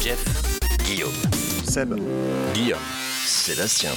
[0.00, 1.10] Jeff, Guillaume.
[1.64, 1.94] Seb.
[2.54, 2.78] Guillaume.
[3.26, 3.90] Sébastien.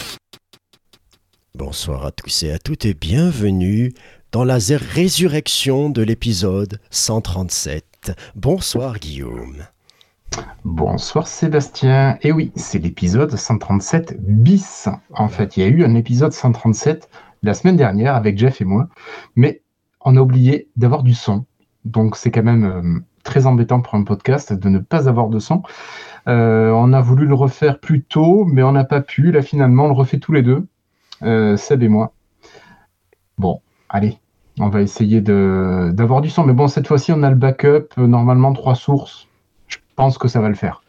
[1.54, 3.94] Bonsoir à tous et à toutes et bienvenue
[4.34, 8.12] dans la résurrection de l'épisode 137.
[8.36, 9.64] Bonsoir Guillaume.
[10.66, 12.18] Bonsoir Sébastien.
[12.24, 14.90] Et oui, c'est l'épisode 137 bis.
[15.12, 17.10] En fait, il y a eu un épisode 137
[17.42, 18.90] la semaine dernière avec Jeff et moi,
[19.38, 19.62] mais
[20.02, 21.46] on a oublié d'avoir du son.
[21.86, 25.40] Donc c'est quand même euh, très embêtant pour un podcast de ne pas avoir de
[25.40, 25.64] son.
[26.30, 29.32] Euh, on a voulu le refaire plus tôt, mais on n'a pas pu.
[29.32, 30.66] Là, finalement, on le refait tous les deux,
[31.24, 32.14] euh, Seb et moi.
[33.38, 33.60] Bon,
[33.90, 34.18] allez,
[34.60, 36.44] on va essayer d'avoir du son.
[36.46, 37.88] Mais bon, cette fois-ci, on a le backup.
[37.98, 39.28] euh, Normalement, trois sources.
[39.68, 40.82] Je pense que ça va le faire.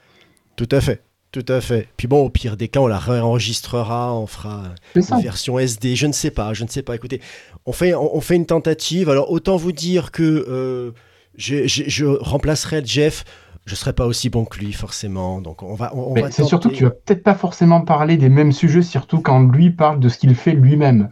[0.56, 1.88] Tout à fait, tout à fait.
[1.96, 4.62] Puis bon, au pire des cas, on la réenregistrera, on fera
[4.94, 6.94] une version SD, je ne sais pas, je ne sais pas.
[6.94, 7.20] Écoutez,
[7.66, 9.10] on fait, on, on fait une tentative.
[9.10, 10.92] Alors autant vous dire que euh,
[11.36, 13.24] je, je- je remplacerai Jeff.
[13.64, 15.40] Je serai pas aussi bon que lui forcément.
[15.40, 18.28] Donc on va, on, on c'est surtout que tu vas peut-être pas forcément parler des
[18.28, 21.08] mêmes sujets, surtout quand lui parle de ce qu'il fait lui-même.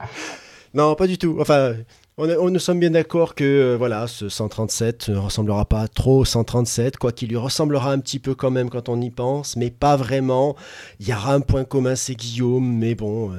[0.72, 1.38] Non, pas du tout.
[1.40, 1.74] Enfin,
[2.16, 6.24] on, nous sommes bien d'accord que euh, voilà, ce 137 ne ressemblera pas trop au
[6.24, 9.70] 137, quoi qu'il lui ressemblera un petit peu quand même quand on y pense, mais
[9.70, 10.54] pas vraiment.
[11.00, 13.32] Il y aura un point commun, c'est Guillaume, mais bon.
[13.32, 13.36] euh,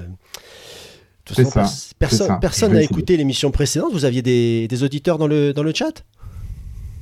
[1.51, 1.61] ça,
[1.99, 3.93] Personne, n'a écouté l'émission précédente.
[3.93, 6.03] Vous aviez des, des auditeurs dans le, dans le chat?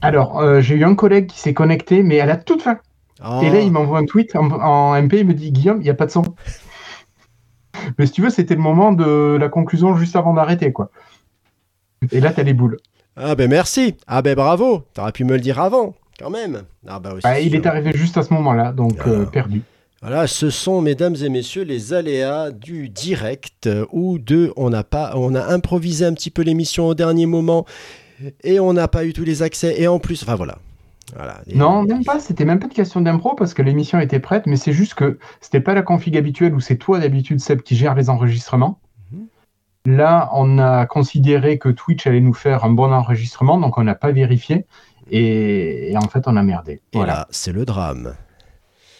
[0.03, 2.77] Alors, euh, j'ai eu un collègue qui s'est connecté, mais à la toute fin.
[3.41, 5.89] Et là, il m'envoie un tweet en, en MP, il me dit Guillaume, il n'y
[5.89, 6.23] a pas de son.
[7.97, 10.89] Mais si tu veux, c'était le moment de la conclusion juste avant d'arrêter, quoi.
[12.11, 12.77] Et là, t'as les boules.
[13.15, 13.95] ah ben merci.
[14.07, 14.83] Ah ben bravo.
[14.93, 16.63] T'aurais pu me le dire avant, quand même.
[16.85, 19.61] Ah oui, Bah, c'est il est arrivé juste à ce moment-là, donc euh, perdu.
[20.01, 24.83] Voilà, ce sont, mesdames et messieurs, les aléas du direct euh, où de, on n'a
[24.83, 27.65] pas, on a improvisé un petit peu l'émission au dernier moment
[28.43, 30.57] et on n'a pas eu tous les accès et en plus, enfin voilà.
[31.15, 34.19] voilà Et- Non, même pas, c'était même pas de question d'impro parce que l'émission était
[34.19, 37.61] prête, mais c'est juste que c'était pas la config habituelle où c'est toi d'habitude, Seb,
[37.61, 38.79] qui gère les enregistrements.
[39.11, 39.27] Mhm.
[39.95, 43.95] Là, on a considéré que Twitch allait nous faire un bon enregistrement, donc on n'a
[43.95, 44.65] pas vérifié.
[45.11, 46.73] Et, et en fait, on a merdé.
[46.93, 47.13] Et Voilà.
[47.13, 48.13] là, c'est le drame.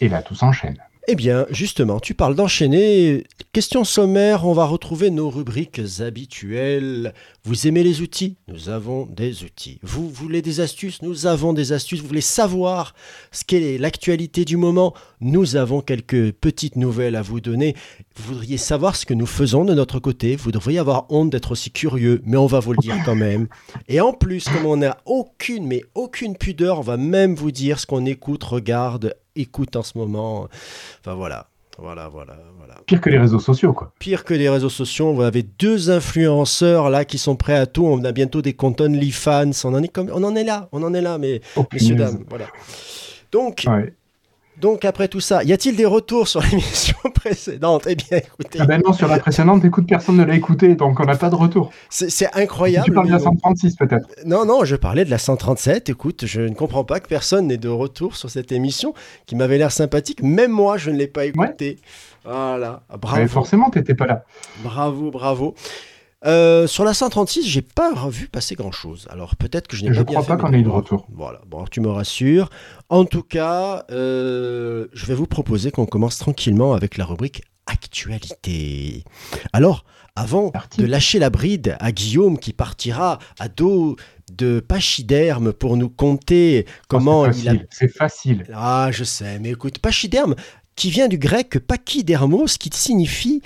[0.02, 0.76] Et là, tout s'enchaîne.
[1.06, 3.24] Eh bien, justement, tu parles d'enchaîner.
[3.52, 7.12] Question sommaire, on va retrouver nos rubriques habituelles.
[7.44, 8.36] Vous aimez les outils?
[8.48, 9.78] Nous avons des outils.
[9.82, 11.02] Vous voulez des astuces?
[11.02, 12.00] Nous avons des astuces.
[12.00, 12.94] Vous voulez savoir
[13.32, 14.94] ce qu'est l'actualité du moment?
[15.20, 17.76] Nous avons quelques petites nouvelles à vous donner.
[18.16, 20.36] Vous voudriez savoir ce que nous faisons de notre côté?
[20.36, 23.48] Vous devriez avoir honte d'être aussi curieux, mais on va vous le dire quand même.
[23.88, 27.78] Et en plus, comme on n'a aucune, mais aucune pudeur, on va même vous dire
[27.78, 30.48] ce qu'on écoute, regarde, écoute en ce moment.
[31.00, 32.74] Enfin voilà, voilà, voilà, voilà.
[32.86, 33.92] Pire que les réseaux sociaux, quoi.
[33.98, 37.84] Pire que les réseaux sociaux, vous avez deux influenceurs là qui sont prêts à tout.
[37.86, 39.50] On a bientôt des comptes OnlyFans.
[39.64, 41.96] On en est comme, on en est là, on en est là, mais Oh, messieurs
[41.96, 42.46] dames, voilà.
[43.32, 43.94] Donc, Ouais.
[44.60, 47.86] Donc après tout ça, y a-t-il des retours sur l'émission précédente?
[47.88, 51.00] Eh bien, écoutez, Ah ben non, sur la précédente, écoute, personne ne l'a écouté, donc
[51.00, 51.70] on n'a pas de retour.
[51.90, 52.86] c'est incroyable.
[52.86, 53.32] tu parles de la mais bon.
[53.32, 54.08] 136 peut-être.
[54.24, 55.88] Non, non, je parlais de la 137.
[55.88, 58.94] Écoute, je ne comprends pas que personne n'ait de retour sur cette émission
[59.26, 60.22] qui m'avait l'air sympathique.
[60.22, 61.76] Même moi, je ne l'ai pas écoutée.
[62.24, 63.20] Voilà, bravo.
[63.20, 64.24] Ouais, forcément, t'étais pas là.
[64.62, 65.54] Bravo, bravo.
[66.26, 69.06] Euh, sur la 136, j'ai pas revu passer grand chose.
[69.10, 71.06] Alors peut-être que je n'ai Je pas bien crois pas qu'on ait eu de retour.
[71.12, 72.48] Voilà, bon, alors tu me rassures.
[72.88, 79.04] En tout cas, euh, je vais vous proposer qu'on commence tranquillement avec la rubrique Actualité.
[79.52, 79.84] Alors,
[80.16, 80.80] avant Parti.
[80.80, 83.96] de lâcher la bride à Guillaume qui partira à dos
[84.32, 88.44] de pachyderme pour nous conter comment Oh, c'est il a C'est facile.
[88.54, 90.34] ah, je sais, mais écoute, pachyderme,
[90.76, 93.42] qui vient du grec pachydermos, qui signifie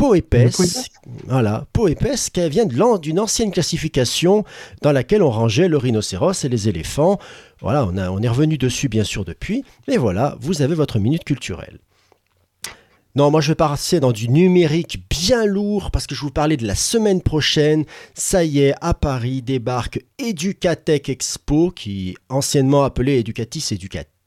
[0.00, 0.86] peau épaisse.
[1.26, 4.44] Voilà, peau épaisse, qui vient d'une ancienne classification
[4.82, 7.18] dans laquelle on rangeait le rhinocéros et les éléphants.
[7.60, 9.64] Voilà, on, a, on est revenu dessus bien sûr depuis.
[9.88, 11.78] Mais voilà, vous avez votre minute culturelle.
[13.16, 16.56] Non, moi je vais passer dans du numérique bien lourd parce que je vous parlais
[16.56, 17.84] de la semaine prochaine.
[18.14, 24.19] Ça y est, à Paris débarque Educatech Expo, qui anciennement appelé Educatis Educatech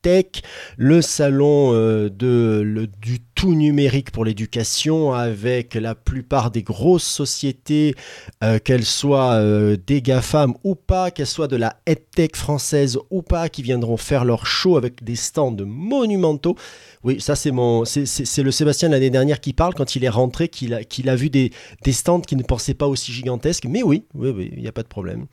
[0.77, 7.95] Le salon euh, de, du tout numérique pour l'éducation avec la plupart des grosses sociétés,
[8.43, 13.21] euh, qu'elles soient euh, des GAFAM ou pas, qu'elles soient de la EdTech française ou
[13.21, 16.55] pas, qui viendront faire leur show avec des stands monumentaux.
[17.03, 20.49] Oui, ça c'est mon, c'est- le Sébastien l'année dernière qui parle quand il est rentré,
[20.49, 21.51] qu'il a, a vu des,
[21.83, 23.65] des stands qu'il ne pensait pas aussi gigantesques.
[23.69, 25.27] Mais oui, oui, oui, il n'y a pas de problème.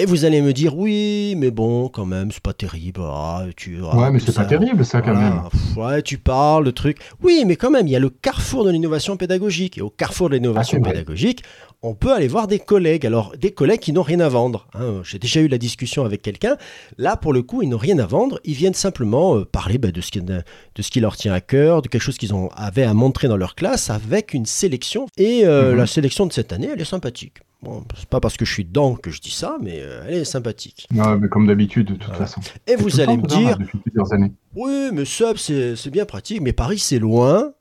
[0.00, 3.00] Et vous allez me dire, oui, mais bon, quand même, c'est pas terrible.
[3.02, 5.30] ah, tu, ah, Ouais, mais c'est pas terrible ça quand Voilà.
[5.30, 5.42] même.
[5.50, 6.98] Pff, Ouais, tu parles de trucs.
[7.20, 9.76] Oui, mais quand même, il y a le carrefour de l'innovation pédagogique.
[9.76, 11.42] Et au carrefour de l'innovation Ah, pédagogique,
[11.82, 13.06] on peut aller voir des collègues.
[13.06, 14.68] Alors, des collègues qui n'ont rien à vendre.
[14.74, 15.00] hein.
[15.02, 16.56] J'ai déjà eu la discussion avec quelqu'un.
[16.96, 18.38] Là, pour le coup, ils n'ont rien à vendre.
[18.44, 20.42] Ils viennent simplement euh, parler bah, de, ce qui, de
[20.80, 23.56] ce qui leur tient à cœur, de quelque chose qu'ils avaient à montrer dans leur
[23.56, 25.06] classe avec une sélection.
[25.16, 25.76] Et euh, Mhm.
[25.78, 27.38] la sélection de cette année, elle est sympathique.
[27.62, 30.14] Bon, c'est pas parce que je suis dedans que je dis ça, mais euh, elle
[30.18, 30.86] est sympathique.
[30.94, 32.26] Ouais, mais comme d'habitude, de toute Voilà.
[32.26, 32.40] façon.
[32.68, 34.32] Et vous le allez me ça, dire, Depuis plusieurs années.
[34.54, 37.52] oui, mais Sub, c'est bien pratique, mais Paris, c'est loin.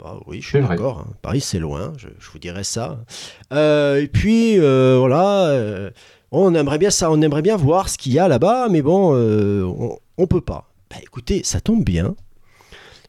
[0.00, 1.04] Bah oui, je suis d'accord.
[1.06, 1.12] hein.
[1.20, 3.04] Paris, c'est loin, je, je vous dirais ça.
[3.52, 5.90] Euh, et puis, euh, voilà, euh,
[6.32, 9.14] on aimerait bien ça, on aimerait bien voir ce qu'il y a là-bas, mais bon,
[9.14, 10.70] on, on peut pas.
[10.90, 12.16] Bah écoutez, ça tombe bien.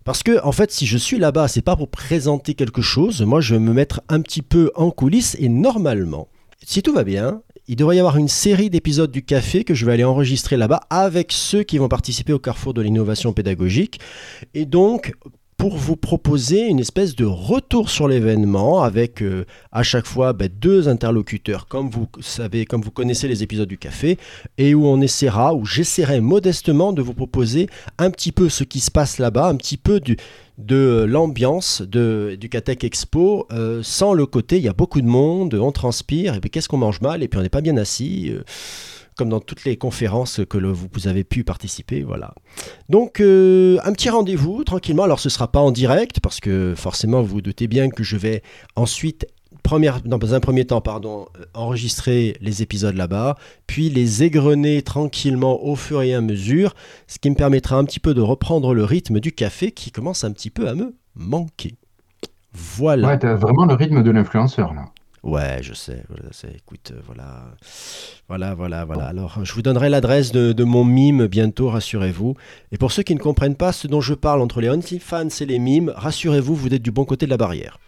[0.04, 3.22] Parce que, en fait, si je suis là-bas, c'est pas pour présenter quelque chose.
[3.22, 6.28] Moi, je vais me mettre un petit peu en coulisses et normalement,
[6.66, 9.86] si tout va bien, il devrait y avoir une série d'épisodes du café que je
[9.86, 14.00] vais aller enregistrer là-bas avec ceux qui vont participer au carrefour de l'innovation pédagogique.
[14.54, 15.14] Et donc,
[15.58, 20.50] pour vous proposer une espèce de retour sur l'événement avec euh, à chaque fois ben,
[20.60, 24.18] deux interlocuteurs, comme vous savez, comme vous connaissez les épisodes du café,
[24.58, 27.68] et où on essaiera, où j'essaierai modestement de vous proposer
[27.98, 30.00] un petit peu ce qui se passe là-bas, un petit peu
[30.58, 35.54] de l'ambiance du Catec Expo, euh, sans le côté, il y a beaucoup de monde,
[35.56, 38.30] on transpire, et puis qu'est-ce qu'on mange mal, et puis on n'est pas bien assis,
[38.30, 38.44] euh,
[39.16, 42.34] comme dans toutes les conférences que le- vous, avez pu participer, voilà.
[42.90, 46.74] Donc, euh, un petit rendez-vous, tranquillement, alors ce ne sera pas en direct, parce que
[46.76, 48.42] forcément, vous vous doutez bien que je vais
[48.76, 49.26] ensuite...
[49.62, 55.64] Première, dans un premier temps, pardon, euh, enregistrer les épisodes là-bas, puis les égrener tranquillement
[55.64, 56.76] au fur et à mesure,
[57.08, 60.26] ce qui me permettra un petit peu de reprendre le rythme du café qui commence
[60.26, 61.76] un petit peu à me manquer.
[62.52, 63.08] Voilà.
[63.08, 64.86] Ouais, t'as vraiment le rythme de l'influenceur là.
[65.24, 66.04] Ouais, je sais.
[66.54, 67.46] écoute, euh, voilà.
[68.28, 69.06] Voilà, voilà, voilà.
[69.06, 72.36] Alors, je vous donnerai l'adresse de, de mon mime bientôt, rassurez-vous.
[72.74, 75.46] Et pour ceux qui ne comprennent pas ce dont je parle entre les OnlyFans et
[75.46, 77.80] les mimes, rassurez-vous, vous êtes du bon côté de la barrière.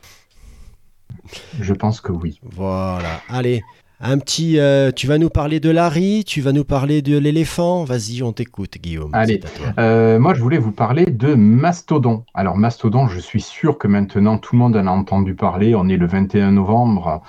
[1.60, 2.40] Je pense que oui.
[2.42, 3.22] Voilà.
[3.28, 3.64] Allez,
[4.00, 4.60] un petit.
[4.60, 7.84] euh, tu vas nous parler de Larry, tu vas nous parler de l'éléphant.
[7.84, 9.10] Vas-y, on t'écoute, Guillaume.
[9.14, 9.42] Allez.
[9.80, 12.24] Euh, moi, je voulais vous parler de Mastodon.
[12.34, 15.76] Alors, Mastodon, je suis sûr que maintenant tout le monde en a entendu parler.
[15.76, 17.22] On est le 21 novembre.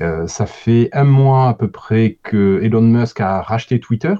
[0.00, 4.14] Euh, ça fait un mois à peu près que Elon Musk a racheté Twitter.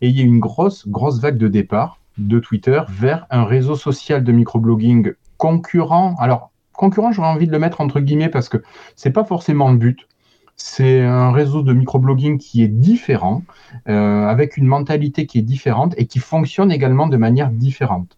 [0.00, 3.74] Et il y a une grosse, grosse vague de départ de Twitter vers un réseau
[3.76, 6.14] social de microblogging concurrent.
[6.18, 8.58] Alors, concurrent, j'aurais envie de le mettre entre guillemets parce que
[8.96, 10.08] c'est pas forcément le but.
[10.56, 13.42] C'est un réseau de microblogging qui est différent,
[13.88, 18.16] euh, avec une mentalité qui est différente et qui fonctionne également de manière différente.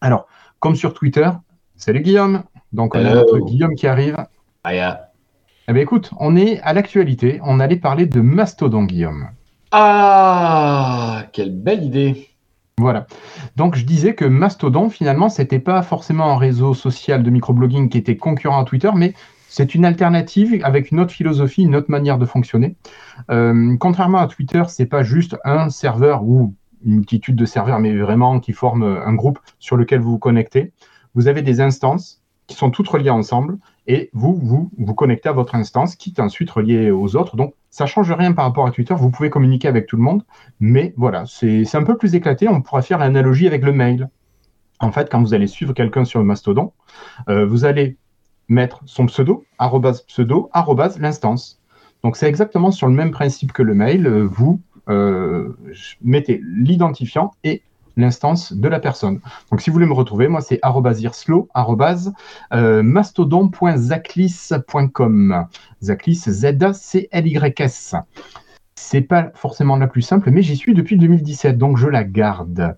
[0.00, 0.26] Alors,
[0.60, 1.30] comme sur Twitter,
[1.76, 2.44] salut Guillaume.
[2.72, 4.16] Donc, on a notre Guillaume qui arrive.
[4.62, 5.10] Aya.
[5.68, 7.40] Eh bien, écoute, on est à l'actualité.
[7.42, 9.28] On allait parler de Mastodon, Guillaume.
[9.70, 12.28] Ah, quelle belle idée.
[12.78, 13.06] Voilà.
[13.56, 17.98] Donc, je disais que Mastodon, finalement, c'était pas forcément un réseau social de microblogging qui
[17.98, 19.14] était concurrent à Twitter, mais
[19.54, 22.74] c'est une alternative avec une autre philosophie, une autre manière de fonctionner.
[23.30, 27.96] Euh, contrairement à Twitter, c'est pas juste un serveur ou une multitude de serveurs, mais
[27.96, 30.72] vraiment qui forment un groupe sur lequel vous vous connectez.
[31.14, 35.32] Vous avez des instances qui sont toutes reliées ensemble et vous vous vous connectez à
[35.32, 37.36] votre instance qui est ensuite reliée aux autres.
[37.36, 38.94] Donc, ça change rien par rapport à Twitter.
[38.98, 40.24] Vous pouvez communiquer avec tout le monde.
[40.58, 42.48] Mais voilà, c'est un peu plus éclaté.
[42.48, 44.10] On pourrait faire l'analogie avec le mail.
[44.80, 46.72] En fait, quand vous allez suivre quelqu'un sur Mastodon,
[47.28, 47.98] euh, vous allez
[48.48, 51.60] mettre son pseudo, arrobase pseudo, arrobase l'instance.
[52.02, 54.06] Donc c'est exactement sur le même principe que le mail.
[54.06, 54.60] Euh, Vous
[54.90, 55.56] euh,
[56.02, 57.62] mettez l'identifiant et
[57.96, 59.20] l'instance de la personne.
[59.50, 61.48] Donc si vous voulez me retrouver, moi c'est irslo,
[62.52, 65.46] euh, mastodon.zaclis.com.
[65.82, 67.94] Zaclis, Z-A-C-L-Y-S.
[68.86, 72.76] C'est pas forcément la plus simple, mais j'y suis depuis 2017, donc je la garde.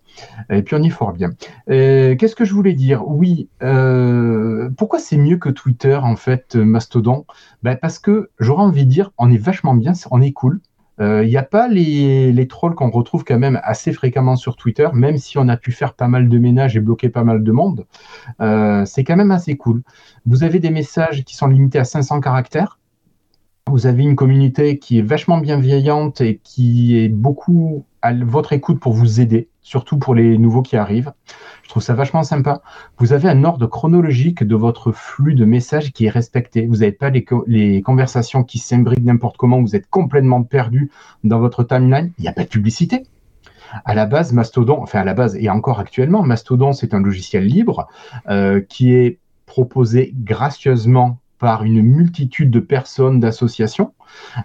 [0.51, 1.31] Et puis on y est fort bien.
[1.69, 3.03] Euh, Qu'est-ce que je voulais dire?
[3.09, 7.27] Oui, euh, pourquoi c'est mieux que Twitter en fait, Mastodon?
[7.65, 10.61] Ben, Parce que j'aurais envie de dire, on est vachement bien, on est cool.
[11.01, 15.19] Il n'y a pas les, trolls qu'on retrouve quand même assez fréquemment sur Twitter, même
[15.19, 17.85] si on a pu faire pas mal de ménage et bloquer pas mal de monde.
[18.41, 19.83] Euh, c'est quand même assez cool.
[20.25, 22.79] Vous avez des messages qui sont limités à 500 caractères.
[23.69, 28.79] Vous avez une communauté qui est vachement bienveillante et qui est beaucoup à votre écoute
[28.79, 31.13] pour vous aider, surtout pour les nouveaux qui arrivent.
[31.65, 32.63] Je trouve ça vachement sympa.
[32.99, 36.65] Vous avez un ordre chronologique de votre flux de messages qui est respecté.
[36.65, 39.61] Vous n'avez pas les, co- les conversations qui s'imbriquent n'importe comment.
[39.61, 40.93] Vous êtes complètement perdu
[41.25, 42.13] dans votre timeline.
[42.19, 43.03] Il n'y a pas de publicité.
[43.85, 47.45] À la base, Mastodon, enfin à la base et encore actuellement, Mastodon, c'est un logiciel
[47.45, 47.89] libre
[48.29, 53.93] euh, qui est proposé gracieusement par une multitude de personnes, d'associations.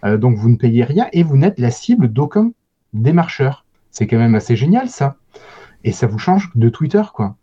[0.04, 2.52] Euh, donc vous ne payez rien et vous n'êtes la cible d'aucun
[2.94, 3.66] démarcheur.
[3.92, 5.16] C'est quand même assez génial ça.
[5.84, 7.36] Et ça vous change de Twitter, quoi.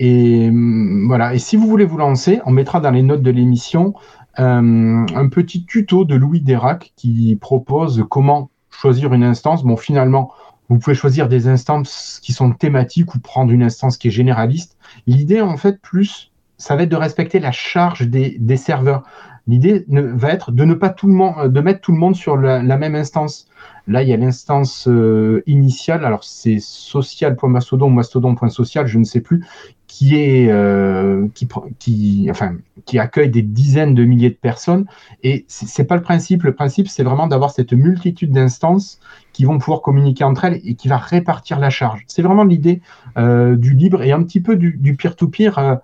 [0.00, 1.34] Et hum, voilà.
[1.34, 3.94] Et si vous voulez vous lancer, on mettra dans les notes de l'émission
[4.38, 9.64] euh, un petit tuto de Louis Dérac qui propose comment choisir une instance.
[9.64, 10.32] Bon, finalement,
[10.68, 14.76] vous pouvez choisir des instances qui sont thématiques ou prendre une instance qui est généraliste.
[15.06, 16.27] L'idée, en fait, plus,
[16.58, 19.04] ça va être de respecter la charge des, des serveurs.
[19.48, 22.36] L'idée va être de ne pas tout le monde, de mettre tout le monde sur
[22.36, 23.48] la, même instance.
[23.86, 29.22] Là, il y a l'instance euh, initiale, alors c'est social.mastodon ou mastodon.social, je ne sais
[29.22, 29.42] plus,
[29.86, 31.48] qui est euh, qui,
[31.78, 34.84] qui, enfin, qui accueille des dizaines de milliers de personnes.
[35.22, 36.42] Et c'est pas le principe.
[36.42, 39.00] Le principe, c'est vraiment d'avoir cette multitude d'instances
[39.32, 42.04] qui vont pouvoir communiquer entre elles et qui va répartir la charge.
[42.06, 42.82] C'est vraiment l'idée
[43.16, 45.76] euh, du libre et un petit peu du du peer-to-peer euh,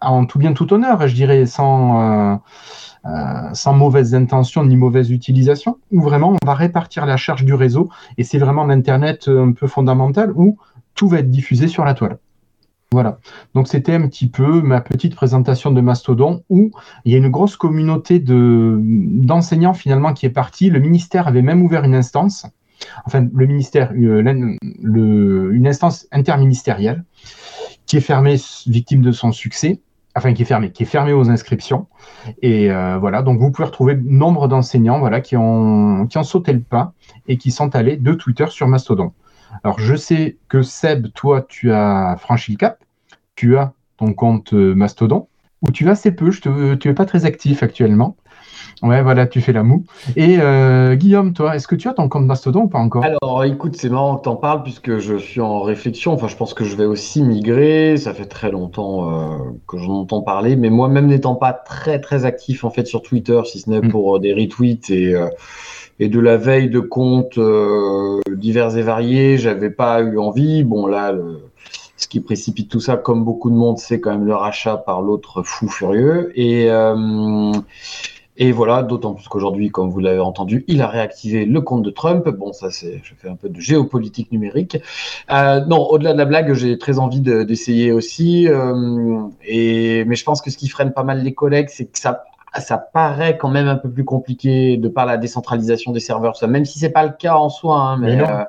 [0.00, 2.36] en tout bien tout honneur, je dirais, sans, euh,
[3.06, 7.54] euh, sans mauvaise intention ni mauvaise utilisation, où vraiment on va répartir la charge du
[7.54, 10.58] réseau et c'est vraiment l'Internet un peu fondamental où
[10.94, 12.18] tout va être diffusé sur la toile.
[12.92, 13.18] Voilà.
[13.54, 16.70] Donc c'était un petit peu ma petite présentation de Mastodon où
[17.04, 20.70] il y a une grosse communauté de d'enseignants finalement qui est partie.
[20.70, 22.46] Le ministère avait même ouvert une instance,
[23.04, 27.02] enfin le ministère, euh, une instance interministérielle
[27.86, 28.36] qui est fermée,
[28.66, 29.80] victime de son succès,
[30.16, 31.86] enfin qui est fermée, qui est fermée aux inscriptions.
[32.42, 36.60] Et euh, voilà, donc vous pouvez retrouver nombre d'enseignants voilà, qui, ont, qui sauté le
[36.60, 36.92] pas
[37.26, 39.12] et qui sont allés de Twitter sur Mastodon.
[39.62, 42.82] Alors je sais que Seb, toi, tu as franchi le cap,
[43.36, 45.28] tu as ton compte euh, Mastodon,
[45.62, 48.16] où tu as assez peu, tu n'es pas très actif actuellement.
[48.82, 49.84] Ouais, voilà, tu fais la moue.
[50.16, 53.04] Et euh, Guillaume, toi, est-ce que tu as ton compte Mastodon ou pas encore?
[53.04, 56.12] Alors, écoute, c'est marrant que t'en parles puisque je suis en réflexion.
[56.12, 57.96] Enfin, je pense que je vais aussi migrer.
[57.96, 59.38] Ça fait très longtemps euh,
[59.68, 63.40] que j'en entends parler, mais moi-même n'étant pas très très actif en fait sur Twitter,
[63.44, 63.88] si ce n'est Mm.
[63.88, 65.28] pour euh, des retweets et euh,
[66.00, 70.64] et de la veille de comptes euh, divers et variés, j'avais pas eu envie.
[70.64, 71.38] Bon, là, le-
[71.96, 75.00] ce qui précipite tout ça, comme beaucoup de monde, c'est quand même le rachat par
[75.02, 76.32] l'autre fou furieux.
[76.34, 77.52] Et euh,
[78.36, 81.90] et voilà, d'autant plus qu'aujourd'hui, comme vous l'avez entendu, il a réactivé le compte de
[81.90, 82.28] Trump.
[82.28, 84.78] Bon, ça, c'est, je fais un peu de géopolitique numérique.
[85.30, 88.48] Euh, non, au-delà de la blague, j'ai très envie de- d'essayer aussi.
[88.48, 91.98] euh, et, mais je pense que ce qui freine pas mal les collègues, c'est que
[91.98, 92.24] ça,
[92.58, 96.46] ça paraît quand même un peu plus compliqué de par la décentralisation des serveurs, ça,
[96.46, 97.76] même si c'est pas le cas en soi.
[97.80, 98.26] hein, mais Mais non.
[98.28, 98.44] euh,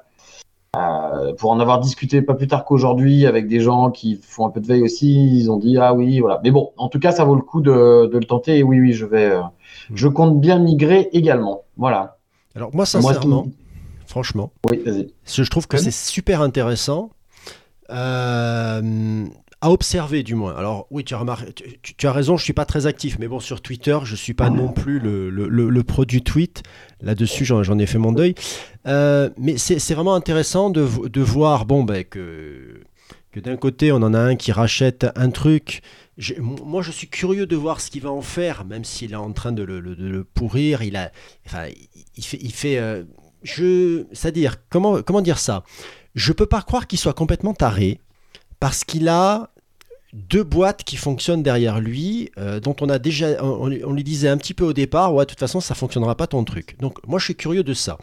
[0.75, 4.50] euh, pour en avoir discuté pas plus tard qu'aujourd'hui avec des gens qui font un
[4.50, 6.41] peu de veille aussi, ils ont dit ah oui, voilà.
[6.44, 8.60] Mais bon, en tout cas, ça vaut le coup de, de le tenter.
[8.60, 9.41] Et oui, oui, je vais, euh,
[9.94, 11.63] je compte bien migrer également.
[11.77, 12.17] Voilà.
[12.55, 13.48] Alors moi, sincèrement,
[14.05, 14.84] franchement, Oui,
[15.25, 17.10] je trouve que c'est super intéressant
[17.89, 19.25] euh,
[19.65, 20.55] à observer du moins.
[20.55, 21.25] Alors oui, tu as,
[21.81, 24.51] tu, as raison, je suis pas très actif, mais bon, sur Twitter, je suis pas
[24.51, 26.62] non plus le, le, le- le pro du tweet.
[27.01, 28.36] Là-dessus, j'en ai fait mon deuil.
[28.86, 32.81] Euh, mais c'est vraiment intéressant de, de voir bon, ben, que,
[33.31, 35.81] que d'un côté, on en a un qui rachète un truc.
[36.39, 39.34] Moi, je suis curieux de voir ce qu'il va en faire, même s'il est en
[39.34, 40.84] train de le, de pourrir.
[40.84, 41.12] Il a,
[41.48, 41.69] enfin,
[42.15, 43.03] il fait, il fait euh,
[43.41, 45.63] je, c'est-à-dire, comment, comment dire ça?
[46.13, 48.00] Je peux pas croire qu'il soit complètement taré,
[48.60, 49.50] parce qu'il a
[50.15, 54.38] deux boîtes qui fonctionnent derrière lui, euh, dont on a déjà, on, lui disait un
[54.38, 56.77] petit peu au départ, ouais, de toute façon, ça fonctionnera pas ton truc.
[56.79, 57.98] Donc, moi, je suis curieux de ça.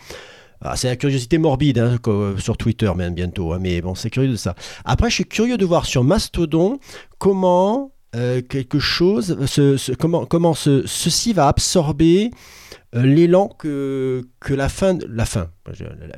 [0.61, 4.11] Ah, c'est la curiosité morbide hein, co- sur Twitter même bientôt, hein, mais bon, c'est
[4.11, 4.55] curieux de ça.
[4.85, 6.79] Après, je suis curieux de voir sur Mastodon
[7.19, 9.37] comment euh, quelque chose,
[9.99, 12.31] comment, comment ce- ceci va absorber
[12.95, 15.49] euh, l'élan que, que la fin, la fin,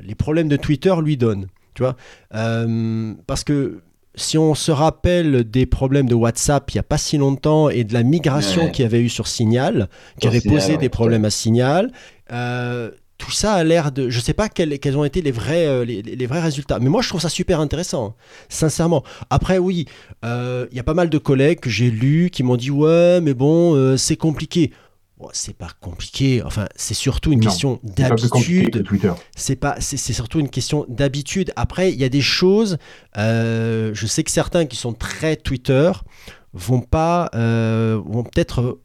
[0.03, 1.47] les problèmes de Twitter lui donnent.
[1.73, 1.95] Tu vois
[2.35, 3.81] Euh, Parce que
[4.15, 7.83] si on se rappelle des problèmes de WhatsApp il n'y a pas si longtemps et
[7.83, 8.71] de la migration Ouais.
[8.71, 11.91] qu'il y avait eu sur Signal, qui avait Signal, posé ouais, des problèmes à Signal,
[12.31, 14.09] euh, tout ça a l'air de.
[14.09, 16.79] Je sais pas quels, quels ont été les vrais, euh, les, les vrais résultats.
[16.79, 18.13] Mais moi, je trouve ça super intéressant,
[18.49, 19.03] sincèrement.
[19.29, 19.85] Après, oui,
[20.25, 23.21] euh, il y a pas mal de collègues que j'ai lus qui m'ont dit Ouais,
[23.21, 24.71] mais bon, euh, c'est compliqué.
[25.17, 26.43] Bon, c'est pas compliqué.
[26.43, 28.85] Enfin, c'est surtout une Non, question d'habitude.
[29.35, 31.53] C'est pas, c'est surtout une question d'habitude.
[31.55, 32.77] Après, il y a des choses.
[33.17, 35.91] euh, je sais que certains qui sont très Twitter
[36.53, 38.79] vont pas, euh, vont peut-être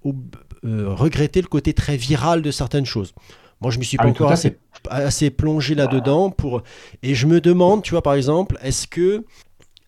[0.64, 3.12] euh, regretter le côté très viral de certaines choses.
[3.60, 4.56] Moi, je me suis Ah pas encore assez
[4.88, 6.62] assez plongé là-dedans pour
[7.02, 9.24] et je me demande, tu vois par exemple, est-ce que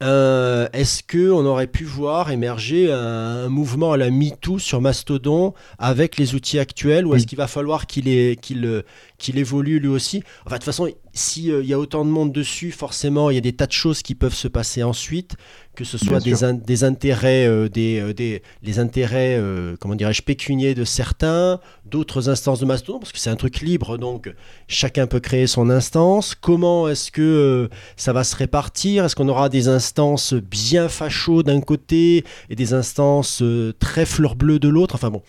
[0.03, 5.55] euh, est-ce que on aurait pu voir émerger un, mouvement à la MeToo sur Mastodon
[5.79, 8.83] avec les outils actuels ou est-ce qu'il va falloir qu'il qu'il
[9.23, 12.33] qu'il évolue lui aussi Enfin, de toute façon, s'il euh, y a autant de monde
[12.33, 15.37] dessus, forcément, il y a des tas de choses qui peuvent se passer ensuite,
[15.75, 19.41] que ce soit des, des, intérêts, euh, des, euh, des, les intérêts,
[19.81, 23.97] comment dirais-je, pécuniers de certains, d'autres instances de Mastodon, parce que c'est un truc libre,
[23.97, 24.33] donc
[24.67, 26.35] chacun peut créer son instance.
[26.35, 29.05] Comment est-ce que ça va se répartir?
[29.05, 33.43] Est-ce qu'on aura des instances bien fachos d'un côté et des instances
[33.79, 34.95] très fleur bleue de l'autre?
[34.97, 35.23] Enfin bon.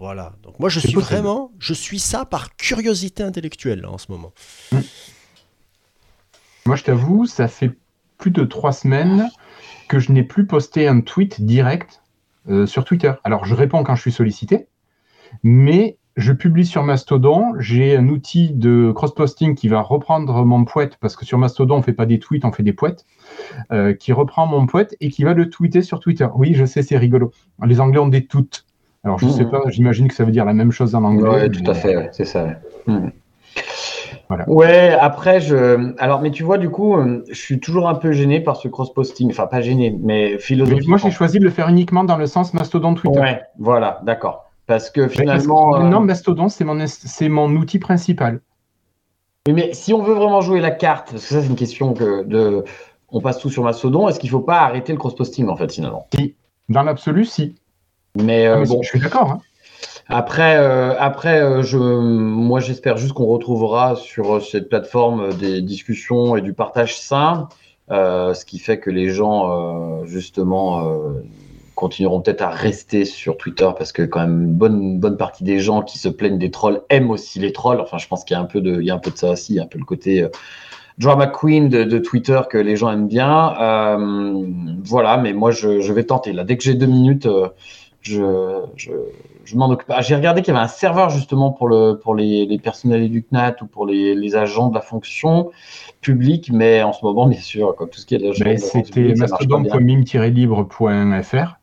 [0.00, 0.32] Voilà.
[0.42, 4.32] Donc moi, je suis vraiment, je suis ça par curiosité intellectuelle en ce moment.
[4.72, 4.80] Hmm.
[6.64, 7.72] Moi, je t'avoue, ça fait
[8.16, 9.28] plus de trois semaines
[9.88, 12.00] que je n'ai plus posté un tweet direct
[12.48, 13.12] euh, sur Twitter.
[13.24, 14.68] Alors, je réponds quand je suis sollicité,
[15.42, 17.52] mais je publie sur Mastodon.
[17.58, 21.78] J'ai un outil de cross-posting qui va reprendre mon poète, parce que sur Mastodon, on
[21.78, 23.04] ne fait pas des tweets, on fait des poètes,
[23.70, 26.28] euh, qui reprend mon poète et qui va le tweeter sur Twitter.
[26.34, 27.32] Oui, je sais, c'est rigolo.
[27.66, 28.64] Les Anglais ont des toutes.
[29.04, 31.48] Alors, je ne sais pas, j'imagine que ça veut dire la même chose en anglais.
[31.48, 32.46] Oui, tout à fait, c'est ça.
[34.46, 35.94] Ouais, après, je.
[35.98, 38.68] Alors, mais tu vois, du coup, euh, je suis toujours un peu gêné par ce
[38.68, 39.30] cross-posting.
[39.30, 40.90] Enfin, pas gêné, mais philosophiquement.
[40.90, 43.18] moi, j'ai choisi de le faire uniquement dans le sens Mastodon Twitter.
[43.18, 44.50] Ouais, voilà, d'accord.
[44.66, 45.76] Parce que finalement.
[45.76, 46.76] Euh, non, Mastodon, c'est mon,
[47.30, 48.40] mon outil principal.
[49.48, 52.22] mais si on veut vraiment jouer la carte, parce que ça, c'est une question que
[52.24, 52.64] de.
[53.12, 55.72] On passe tout sur Mastodon, est-ce qu'il ne faut pas arrêter le cross-posting, en fait,
[55.72, 56.06] finalement?
[56.14, 56.36] Si.
[56.68, 57.56] Dans l'absolu, si.
[58.14, 58.82] Mais, euh, ah, bon.
[58.82, 59.30] Je suis d'accord.
[59.30, 59.40] Hein.
[60.12, 65.62] Après, euh, après euh, je, moi, j'espère juste qu'on retrouvera sur euh, cette plateforme des
[65.62, 67.48] discussions et du partage sain,
[67.88, 71.02] ce qui fait que les gens, justement,
[71.74, 75.58] continueront peut-être à rester sur Twitter parce que quand même une bonne, bonne partie des
[75.58, 77.80] gens qui se plaignent des trolls aiment aussi les trolls.
[77.80, 79.16] Enfin, je pense qu'il y a un peu de, il y a un peu de
[79.16, 80.24] ça aussi, un peu le côté
[80.98, 83.54] drama queen de, Twitter que les gens aiment bien.
[84.84, 86.32] voilà, mais moi, je, je, vais tenter.
[86.32, 87.26] Là, dès que j'ai deux minutes,
[88.02, 88.92] je, je,
[89.44, 89.90] je m'en occupe.
[89.90, 93.10] Ah, j'ai regardé qu'il y avait un serveur justement pour, le, pour les, les personnels
[93.10, 95.50] du CNAT ou pour les, les, agents de la fonction
[96.00, 101.58] publique, mais en ce moment, bien sûr, comme tout ce qui est la C'était mastodon.mime-libre.fr,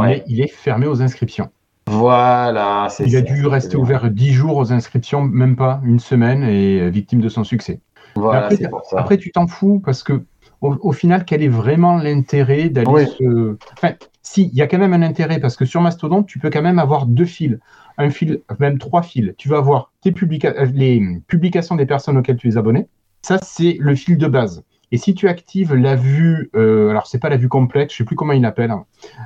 [0.00, 1.50] mais il est fermé aux inscriptions.
[1.86, 6.88] Voilà, Il a dû rester ouvert 10 jours aux inscriptions, même pas une semaine, et
[6.88, 7.80] victime de son succès.
[8.16, 8.98] Voilà, après, pour ça.
[8.98, 10.24] après, tu t'en fous parce que
[10.60, 13.58] au, final, quel est vraiment l'intérêt d'aller se.
[13.74, 13.92] Enfin,
[14.24, 16.62] si, il y a quand même un intérêt parce que sur Mastodon, tu peux quand
[16.62, 17.58] même avoir deux fils,
[17.98, 19.34] un fil, même trois fils.
[19.36, 20.12] Tu vas avoir tes
[20.44, 22.88] euh, les publications des personnes auxquelles tu es abonné.
[23.22, 24.64] Ça, c'est le fil de base.
[24.92, 28.04] Et si tu actives la vue, euh, alors c'est pas la vue complète, je sais
[28.04, 28.84] plus comment il l'appelle, hein,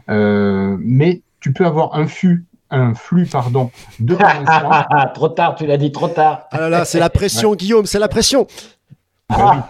[0.09, 4.17] euh, mais tu peux avoir un flux, un flux pardon, de
[5.15, 6.49] Trop tard, tu l'as dit trop tard.
[6.51, 8.47] Ah là là, c'est la pression, Guillaume, c'est la pression.
[9.29, 9.65] Ben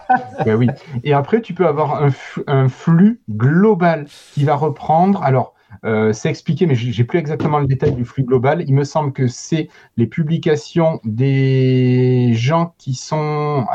[0.44, 0.68] ben oui.
[1.05, 2.03] Et après, tu peux avoir
[2.47, 5.23] un, flux global qui va reprendre.
[5.23, 8.64] Alors, euh, c'est expliqué, mais j'ai plus exactement le détail du flux global.
[8.66, 13.66] Il me semble que c'est les publications des gens qui sont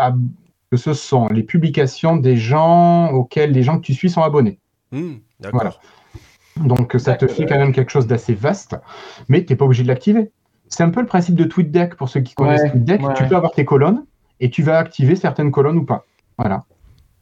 [0.72, 4.60] que ce sont les publications des gens auxquels les gens que tu suis sont abonnés.
[4.92, 5.80] Hmm, d'accord.
[6.58, 8.76] Donc ça te fait quand même quelque chose d'assez vaste,
[9.28, 10.32] mais tu n'es pas obligé de l'activer.
[10.68, 13.02] C'est un peu le principe de TweetDeck pour ceux qui connaissent TweetDeck.
[13.16, 14.04] Tu peux avoir tes colonnes
[14.40, 16.06] et tu vas activer certaines colonnes ou pas.
[16.38, 16.66] Voilà.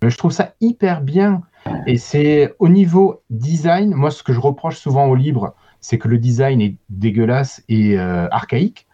[0.02, 1.42] Je trouve ça hyper bien.
[1.86, 6.08] Et c'est au niveau design, moi ce que je reproche souvent au libre, c'est que
[6.08, 8.88] le design est dégueulasse et euh, archaïque.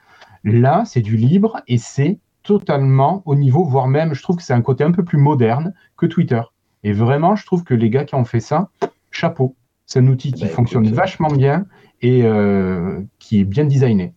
[0.44, 4.54] Là, c'est du libre et c'est totalement au niveau, voire même, je trouve que c'est
[4.54, 6.42] un côté un peu plus moderne que Twitter.
[6.84, 8.70] Et vraiment, je trouve que les gars qui ont fait ça,
[9.12, 9.56] chapeau.
[9.86, 11.66] C'est un outil qui bah, fonctionne vachement bien
[12.02, 14.14] et euh, qui est bien designé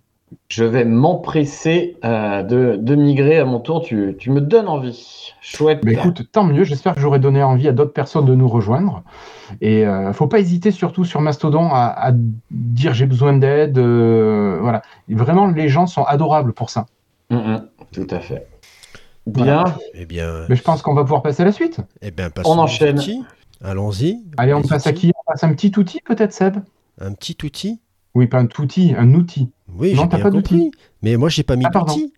[0.48, 3.82] je vais m'empresser euh, de, migrer à mon tour.
[3.82, 5.32] Tu, me donnes envie.
[5.40, 5.80] Chouette.
[5.84, 6.64] Mais écoute, tant mieux.
[6.64, 9.02] J'espère que j'aurai donné envie à d'autres personnes de nous rejoindre.
[9.60, 12.12] Et euh, faut pas hésiter, surtout sur Mastodon, à,
[12.50, 13.78] dire j'ai besoin d'aide.
[13.78, 14.82] Euh, voilà.
[15.08, 16.86] vraiment, les gens sont adorables pour ça.
[17.30, 18.46] Mm, mm, tout à fait.
[19.26, 19.64] Bien.
[19.94, 20.46] Eh bien.
[20.48, 21.80] Mais je pense qu'on va pouvoir passer à la suite.
[22.02, 23.00] Eh bien, on enchaîne.
[23.62, 24.24] Allons-y.
[24.36, 25.12] Allez, on passe à qui?
[25.14, 26.56] On passe un petit outil, peut-être, Seb?
[27.00, 27.80] Un petit outil
[28.14, 29.50] Oui, pas un outil, un outil.
[29.76, 30.70] Oui, j'ai pas compris.
[31.02, 32.12] Mais moi, j'ai pas mis ah, d'outil.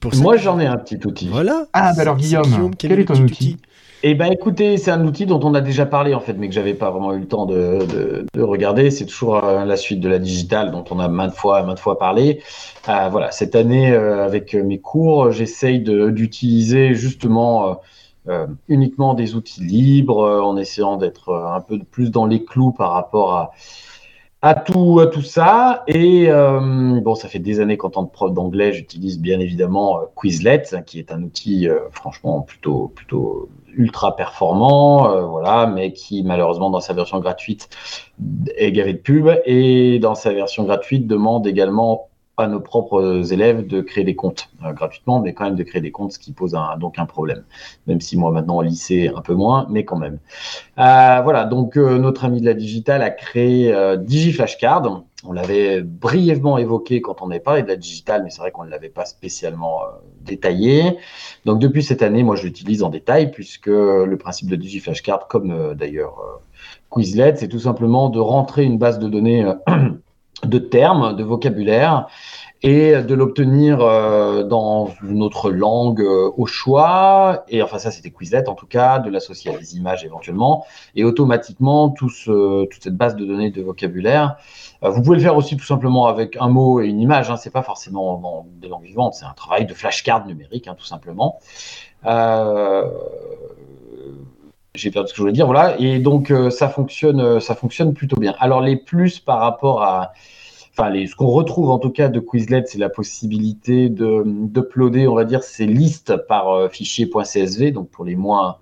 [0.00, 1.28] Pour moi, j'en ai un petit outil.
[1.28, 1.66] Voilà.
[1.72, 3.56] Ah, bah alors Guillaume, quel est ton outil,
[4.02, 6.54] Eh ben, écoutez, c'est un outil dont on a déjà parlé en fait, mais que
[6.54, 8.90] j'avais pas vraiment eu le temps de, regarder.
[8.90, 11.98] C'est toujours euh, la suite de la digitale dont on a maintes fois, maintes fois
[11.98, 12.40] parlé.
[12.88, 17.80] Euh, voilà, cette année, euh, avec mes cours, j'essaye d'utiliser justement
[18.68, 23.34] uniquement des outils libres, en essayant d'être un peu plus dans les clous par rapport
[23.34, 23.50] à
[24.42, 25.84] à tout, à tout ça.
[25.86, 29.98] Et euh, bon, ça fait des années qu'en tant que prof d'anglais, j'utilise bien évidemment
[29.98, 35.92] euh, Quizlet, qui est un outil euh, franchement plutôt, plutôt ultra performant, euh, voilà, mais
[35.92, 37.68] qui malheureusement dans sa version gratuite
[38.56, 42.09] est gavé de pubs et dans sa version gratuite demande également
[42.40, 45.80] à nos propres élèves de créer des comptes euh, gratuitement, mais quand même de créer
[45.80, 47.44] des comptes, ce qui pose un, donc un problème.
[47.86, 50.18] Même si moi maintenant au lycée un peu moins, mais quand même.
[50.78, 55.04] Euh, voilà, donc euh, notre ami de la digitale a créé DigiFlashcard.
[55.24, 58.64] On l'avait brièvement évoqué quand on avait parlé de la digitale, mais c'est vrai qu'on
[58.64, 59.82] ne l'avait pas spécialement
[60.22, 60.96] détaillé.
[61.44, 65.74] Donc depuis cette année, moi je l'utilise en détail, puisque le principe de DigiFlashcard, comme
[65.74, 66.40] d'ailleurs
[66.90, 69.44] Quizlet, c'est tout simplement de rentrer une base de données
[70.44, 72.06] de termes, de vocabulaire,
[72.62, 77.44] et de l'obtenir euh, dans une autre langue euh, au choix.
[77.48, 80.66] Et enfin, ça, c'était Quizlet en tout cas, de l'associer à des images éventuellement.
[80.94, 84.36] Et automatiquement, tout ce- toute cette base de données de vocabulaire,
[84.82, 87.30] euh, vous pouvez le faire aussi tout simplement avec un mot et une image.
[87.30, 90.76] Hein, c'est pas forcément dans des langues vivantes, c'est un travail de flashcard numérique, hein,
[90.76, 91.38] tout simplement.
[94.74, 95.78] J'ai perdu ce que je voulais dire, voilà.
[95.80, 98.34] Et donc euh, ça fonctionne, euh, ça fonctionne plutôt bien.
[98.38, 100.12] Alors les plus par rapport à,
[100.72, 105.14] enfin ce qu'on retrouve en tout cas de Quizlet, c'est la possibilité de d'uploader, on
[105.14, 107.72] va dire, ces listes par euh, fichier .csv.
[107.72, 108.58] Donc pour les moins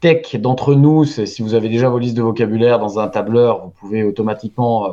[0.00, 3.70] tech d'entre nous, si vous avez déjà vos listes de vocabulaire dans un tableur, vous
[3.70, 4.92] pouvez automatiquement euh,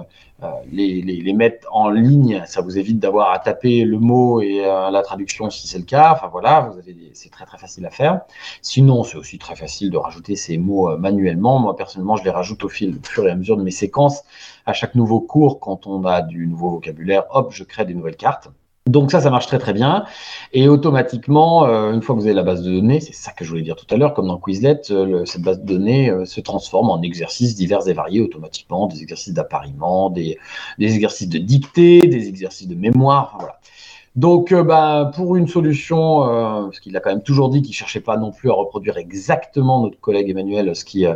[0.71, 2.43] les, les, les mettre en ligne.
[2.45, 5.85] Ça vous évite d'avoir à taper le mot et euh, la traduction si c'est le
[5.85, 6.11] cas.
[6.13, 6.71] Enfin voilà,
[7.13, 8.21] c'est très très facile à faire.
[8.61, 11.59] Sinon, c'est aussi très facile de rajouter ces mots euh, manuellement.
[11.59, 14.23] Moi personnellement, je les rajoute au fil, au fur et à mesure de mes séquences.
[14.65, 18.17] À chaque nouveau cours, quand on a du nouveau vocabulaire, hop, je crée des nouvelles
[18.17, 18.49] cartes.
[18.87, 20.05] Donc ça, ça marche très très bien.
[20.53, 23.43] Et automatiquement, euh, une fois que vous avez la base de données, c'est ça que
[23.43, 26.25] je voulais dire tout à l'heure, comme dans Quizlet, euh, cette base de données euh,
[26.25, 30.37] se transforme en exercices divers et variés automatiquement, des exercices d'appariement, des,
[30.77, 33.59] des exercices de dictée, des exercices de mémoire, voilà.
[34.15, 37.75] Donc, euh, bah, pour une solution, euh, parce qu'il a quand même toujours dit qu'il
[37.75, 41.15] cherchait pas non plus à reproduire exactement notre collègue Emmanuel, ce qui, euh,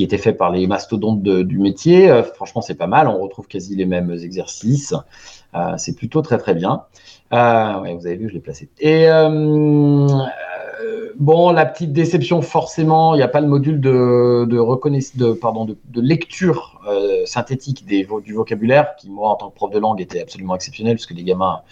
[0.00, 2.10] était fait par les mastodontes du métier.
[2.10, 3.06] euh, franchement, c'est pas mal.
[3.06, 4.94] On retrouve quasi les mêmes exercices.
[5.78, 6.82] C'est plutôt très très bien.
[7.30, 8.68] Vous avez vu, je l'ai placé.
[11.18, 16.80] Bon, la petite déception, forcément, il n'y a pas le module de, de, de, lecture
[16.88, 20.96] euh, synthétique du vocabulaire, qui, moi, en tant que prof de langue, était absolument exceptionnel,
[20.96, 21.62] parce que les gamins,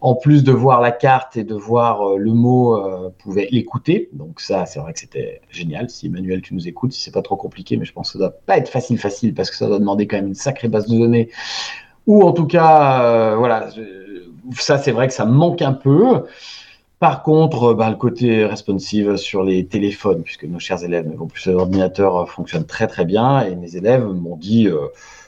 [0.00, 4.08] en plus de voir la carte et de voir euh, le mot, euh, pouvaient l'écouter.
[4.12, 5.90] Donc ça, c'est vrai que c'était génial.
[5.90, 8.18] Si Emmanuel, tu nous écoutes, si c'est pas trop compliqué, mais je pense que ça
[8.18, 10.86] doit pas être facile, facile, parce que ça doit demander quand même une sacrée base
[10.86, 11.30] de données.
[12.06, 13.70] Ou en tout cas, voilà,
[14.52, 16.24] ça, c'est vrai que ça manque un peu.
[17.04, 21.14] Par contre, euh, bah, le côté responsive sur les téléphones, puisque nos chers élèves ne
[21.14, 23.42] vont plus sur l'ordinateur, euh, fonctionne très très bien.
[23.42, 24.86] Et mes élèves m'ont dit euh,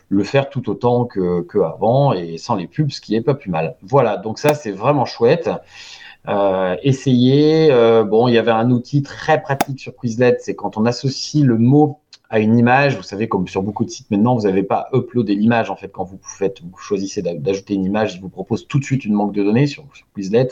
[0.09, 3.51] le faire tout autant que, avant et sans les pubs, ce qui est pas plus
[3.51, 3.77] mal.
[3.83, 5.51] Voilà, donc ça c'est vraiment chouette.
[6.83, 7.69] Essayez.
[8.09, 11.59] bon, il y avait un outil très pratique sur Quizlet, c'est quand on associe le
[11.59, 12.97] mot à une image.
[12.97, 15.71] Vous savez, comme sur beaucoup de sites maintenant, vous n'avez pas uploadé l'image.
[15.71, 18.79] En fait, quand vous faites, vous choisissez d'a- d'ajouter une image, il vous propose tout
[18.79, 19.85] de suite une banque de données sur,
[20.15, 20.49] Quizlet,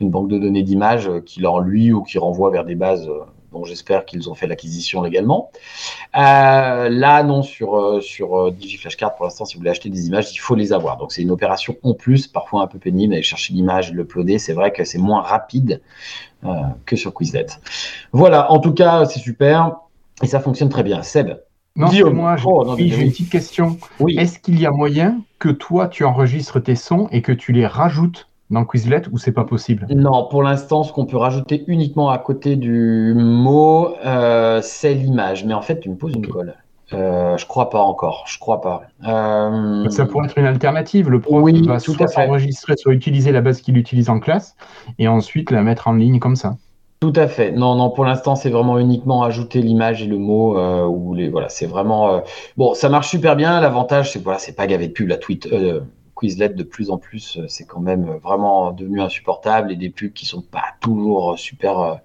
[0.00, 3.08] une banque de données d'images euh, qui leur lui ou qui renvoie vers des bases
[3.08, 3.20] euh,
[3.52, 5.50] dont j'espère qu'ils ont fait l'acquisition légalement.
[6.16, 10.32] Euh, là, non, sur, euh, sur DigiFlashcard, pour l'instant, si vous voulez acheter des images,
[10.34, 10.98] il faut les avoir.
[10.98, 14.38] Donc, c'est une opération en plus, parfois un peu pénible, d'aller chercher l'image, l'uploader.
[14.38, 15.80] C'est vrai que c'est moins rapide
[16.44, 16.48] euh,
[16.84, 17.46] que sur Quizlet.
[18.12, 19.76] Voilà, en tout cas, c'est super.
[20.22, 21.02] Et ça fonctionne très bien.
[21.02, 21.30] Seb,
[21.76, 23.76] Non, c'est moi, j'ai Oh, oui, j'ai une petite question.
[24.00, 24.16] oui.
[24.18, 27.66] Est-ce qu'il y a moyen que toi, tu enregistres tes sons et que tu les
[27.66, 29.86] rajoutes dans Quizlet ou c'est pas possible?
[29.90, 35.44] Non, pour l'instant, ce qu'on peut rajouter uniquement à côté du mot, euh, c'est l'image.
[35.44, 36.54] Mais en fait, tu me poses une colle.
[36.92, 38.24] Euh, je crois pas encore.
[38.28, 38.82] Je crois pas.
[39.06, 41.10] Euh, Ça pourrait être une alternative.
[41.10, 44.54] Le prof Oui, va tout soit s'enregistrer, soit utiliser la base qu'il utilise en classe
[45.00, 46.56] et ensuite la mettre en ligne comme ça.
[47.00, 47.52] Tout à fait.
[47.52, 50.58] Non, non, pour l'instant, c'est vraiment uniquement ajouter l'image et le mot.
[50.58, 52.14] Euh, ou les, voilà, c'est vraiment.
[52.16, 52.20] euh,
[52.56, 53.60] Bon, ça marche super bien.
[53.60, 55.08] L'avantage, c'est que voilà, c'est pas gavé de pub.
[55.08, 55.80] La tweet, euh,
[56.18, 60.12] Quizlet, de plus en plus, euh, c'est quand même vraiment devenu insupportable et des pubs
[60.14, 62.00] qui sont pas toujours super,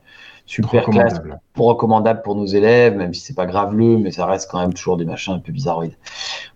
[0.52, 1.42] super classe Recommandable.
[1.56, 4.98] recommandable pour nos élèves, même si c'est pas graveleux, mais ça reste quand même toujours
[4.98, 5.96] des machins un peu bizarroïdes.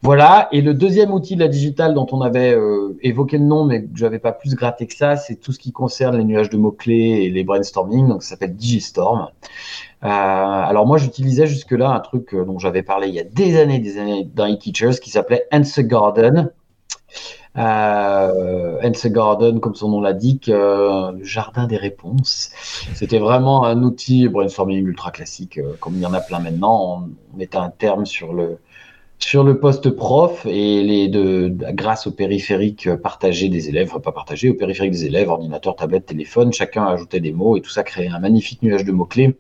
[0.01, 0.49] Voilà.
[0.51, 3.83] Et le deuxième outil de la digitale dont on avait euh, évoqué le nom, mais
[3.83, 6.57] que j'avais pas plus gratté que ça, c'est tout ce qui concerne les nuages de
[6.57, 8.09] mots-clés et les brainstorming.
[8.09, 9.29] Donc, ça s'appelle Digistorm.
[10.03, 13.57] Euh, alors, moi, j'utilisais jusque-là un truc euh, dont j'avais parlé il y a des
[13.57, 16.51] années, des années dans eTeachers qui s'appelait Answer Garden.
[17.57, 22.51] Euh, Answer Garden, comme son nom l'indique, euh, le jardin des réponses.
[22.93, 27.07] C'était vraiment un outil brainstorming ultra classique, euh, comme il y en a plein maintenant.
[27.33, 28.57] On, mettait un terme sur le
[29.19, 33.99] sur le poste prof et les de, de- grâce au périphérique partagé des élèves, enfin
[33.99, 37.69] pas partagé, au périphérique des élèves, ordinateur, tablette, téléphone, chacun ajoutait des mots et tout
[37.69, 39.37] ça créait un magnifique nuage de mots-clés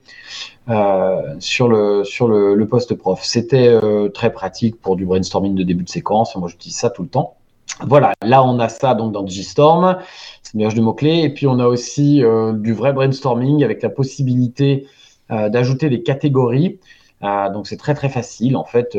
[0.69, 3.21] euh, sur le sur le, le poste prof.
[3.23, 6.35] C'était euh, très pratique pour du brainstorming de début de séquence.
[6.35, 7.35] Moi, j'utilise ça tout le temps.
[7.81, 9.97] Voilà, là on a ça donc dans Digistorm,
[10.41, 13.89] c'est le de mots-clés, et puis on a aussi euh, du vrai brainstorming avec la
[13.89, 14.87] possibilité
[15.31, 16.79] euh, d'ajouter des catégories.
[17.23, 18.97] Euh, donc c'est très très facile en fait,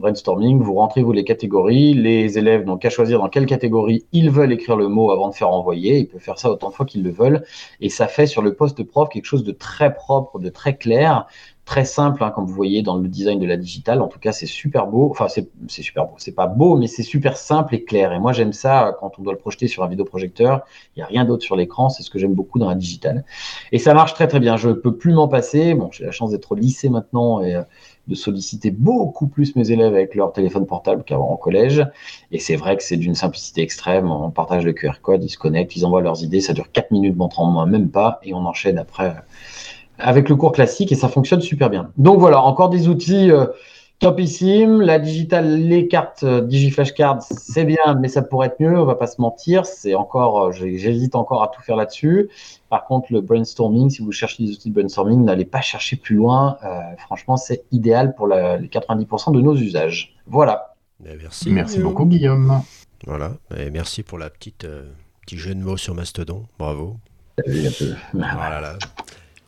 [0.00, 4.30] brainstorming, vous rentrez vous les catégories, les élèves n'ont qu'à choisir dans quelle catégorie ils
[4.30, 6.86] veulent écrire le mot avant de faire envoyer, ils peuvent faire ça autant de fois
[6.86, 7.44] qu'ils le veulent,
[7.80, 11.26] et ça fait sur le poste prof quelque chose de très propre, de très clair,
[11.66, 14.00] très simple, hein, comme vous voyez dans le design de la digitale.
[14.00, 15.10] En tout cas, c'est super beau.
[15.10, 15.48] Enfin, c'est
[15.82, 16.14] super beau.
[16.16, 18.12] C'est pas beau, mais c'est super simple et clair.
[18.12, 20.64] Et moi, j'aime ça euh, quand on doit le projeter sur un vidéoprojecteur.
[20.94, 21.88] Il n'y a rien d'autre sur l'écran.
[21.88, 23.24] C'est ce que j'aime beaucoup dans la digitale.
[23.72, 24.56] Et ça marche très très bien.
[24.56, 25.74] Je peux plus m'en passer.
[25.74, 27.62] Bon, j'ai la chance d'être au lycée maintenant et euh,
[28.06, 31.84] de solliciter beaucoup plus mes élèves avec leur téléphone portable qu'avant au collège.
[32.30, 34.08] Et c'est vrai que c'est d'une simplicité extrême.
[34.08, 36.40] On partage le QR code, ils se connectent, ils envoient leurs idées.
[36.40, 38.20] Ça dure 4 minutes, montre en moins, même pas.
[38.22, 39.20] Et on enchaîne après euh,
[39.98, 41.90] avec le cours classique et ça fonctionne super bien.
[41.96, 43.46] Donc voilà, encore des outils euh,
[43.98, 44.80] topissimes.
[44.82, 48.94] La digitale, les cartes euh, DigiFlashcards, c'est bien, mais ça pourrait être mieux, on va
[48.94, 49.64] pas se mentir.
[49.66, 52.28] C'est encore, euh, j'hésite encore à tout faire là-dessus.
[52.68, 56.16] Par contre, le brainstorming, si vous cherchez des outils de brainstorming, n'allez pas chercher plus
[56.16, 56.58] loin.
[56.64, 60.14] Euh, franchement, c'est idéal pour la- les 90% de nos usages.
[60.26, 60.74] Voilà.
[61.00, 61.50] Ben, merci.
[61.50, 61.88] Merci Guillaume.
[61.92, 62.60] beaucoup, Guillaume.
[63.06, 63.32] Voilà.
[63.56, 64.84] Et merci pour la petite euh,
[65.22, 66.44] petit jeu de mots sur Mastodon.
[66.58, 66.96] Bravo.
[67.46, 68.78] Vu un peu Voilà, là.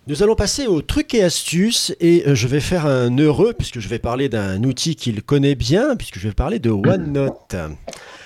[0.08, 3.78] Nous allons passer aux trucs et astuces et euh, je vais faire un heureux puisque
[3.78, 7.54] je vais parler d'un outil qu'il connaît bien puisque je vais parler de OneNote.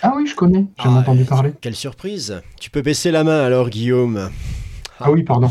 [0.01, 1.53] Ah oui, je connais, j'en ai Ah, entendu parler.
[1.61, 4.31] Quelle surprise Tu peux baisser la main alors Guillaume.
[5.01, 5.51] Ah oui, pardon.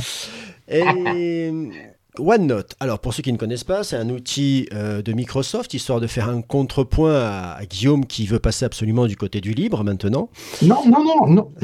[0.70, 1.52] Et
[2.17, 6.00] OneNote, alors pour ceux qui ne connaissent pas, c'est un outil euh, de Microsoft, histoire
[6.00, 9.84] de faire un contrepoint à, à Guillaume qui veut passer absolument du côté du libre
[9.84, 10.30] maintenant.
[10.62, 11.52] Non, non, non, non.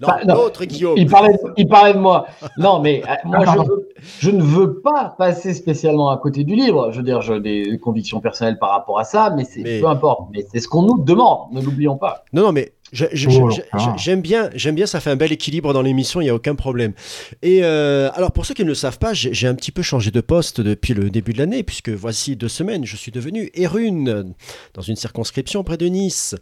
[0.00, 0.34] Non, Bah, non.
[0.34, 0.94] l'autre Guillaume.
[0.96, 2.26] Il parlait, il parlait de moi.
[2.58, 3.64] Non, mais euh, moi, je, pardon.
[3.64, 6.90] veux- je ne veux pas passer spécialement à côté du livre.
[6.92, 9.86] Je veux dire, j'ai des convictions personnelles par rapport à ça, mais, c'est Mais- peu
[9.88, 10.28] importe.
[10.32, 12.24] Mais c'est ce qu'on nous demande, ne l'oublions pas.
[12.32, 13.48] Non, non, mais Oh,
[13.96, 16.54] j'aime bien, j'aime bien, ça fait un bel équilibre dans l'émission, il n'y a aucun
[16.54, 16.92] problème.
[17.40, 20.10] Et euh, alors, pour ceux qui ne le savent pas, j'ai un petit peu changé
[20.10, 24.34] de poste depuis le début de l'année, puisque voici deux semaines, je suis devenu Erune
[24.74, 26.34] dans une circonscription près de Nice.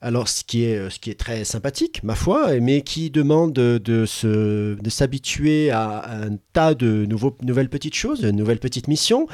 [0.00, 3.78] Alors, ce qui est, ce qui est très sympathique, ma foi, mais qui demande de,
[3.78, 8.88] de se, de s'habituer à un tas de nouveaux, nouvelles petites choses, de nouvelles petites
[8.88, 9.28] missions,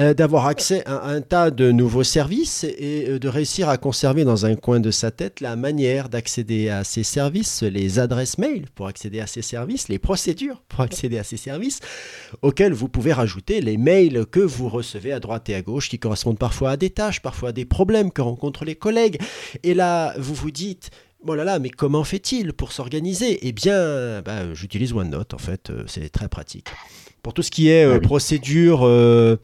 [0.00, 4.44] euh, d'avoir accès à un tas de nouveaux services et de réussir à conserver dans
[4.44, 8.86] un coin de sa tête la manière d'accéder à ces services, les adresses mail pour
[8.86, 11.80] accéder à ces services, les procédures pour accéder à ces services,
[12.42, 15.98] auxquels vous pouvez rajouter les mails que vous recevez à droite et à gauche qui
[15.98, 19.20] correspondent parfois à des tâches, parfois à des problèmes que rencontrent les collègues.
[19.64, 20.90] Et là, vous vous dites,
[21.26, 23.38] oh là là, mais comment fait-il pour s'organiser?
[23.42, 26.68] Eh bien, bah, j'utilise OneNote, en fait, euh, c'est très pratique.
[27.22, 29.36] Pour tout ce qui est euh, Ah procédure, euh,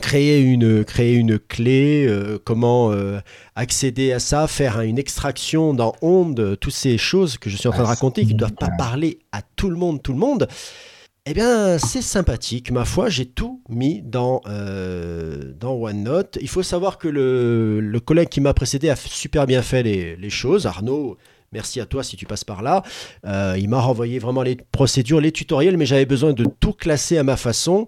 [0.00, 3.20] créer, une, créer une clé, euh, comment euh,
[3.56, 7.72] accéder à ça, faire une extraction dans Onde, toutes ces choses que je suis en
[7.72, 10.18] train de Ah, raconter, qui ne doivent pas parler à tout le monde, tout le
[10.18, 10.48] monde.
[11.30, 12.70] Eh bien, c'est sympathique.
[12.70, 16.38] Ma foi, j'ai tout mis dans, euh, dans OneNote.
[16.40, 20.16] Il faut savoir que le, le collègue qui m'a précédé a super bien fait les,
[20.16, 20.66] les choses.
[20.66, 21.18] Arnaud,
[21.52, 22.82] merci à toi si tu passes par là.
[23.26, 27.18] Euh, il m'a renvoyé vraiment les procédures, les tutoriels, mais j'avais besoin de tout classer
[27.18, 27.86] à ma façon.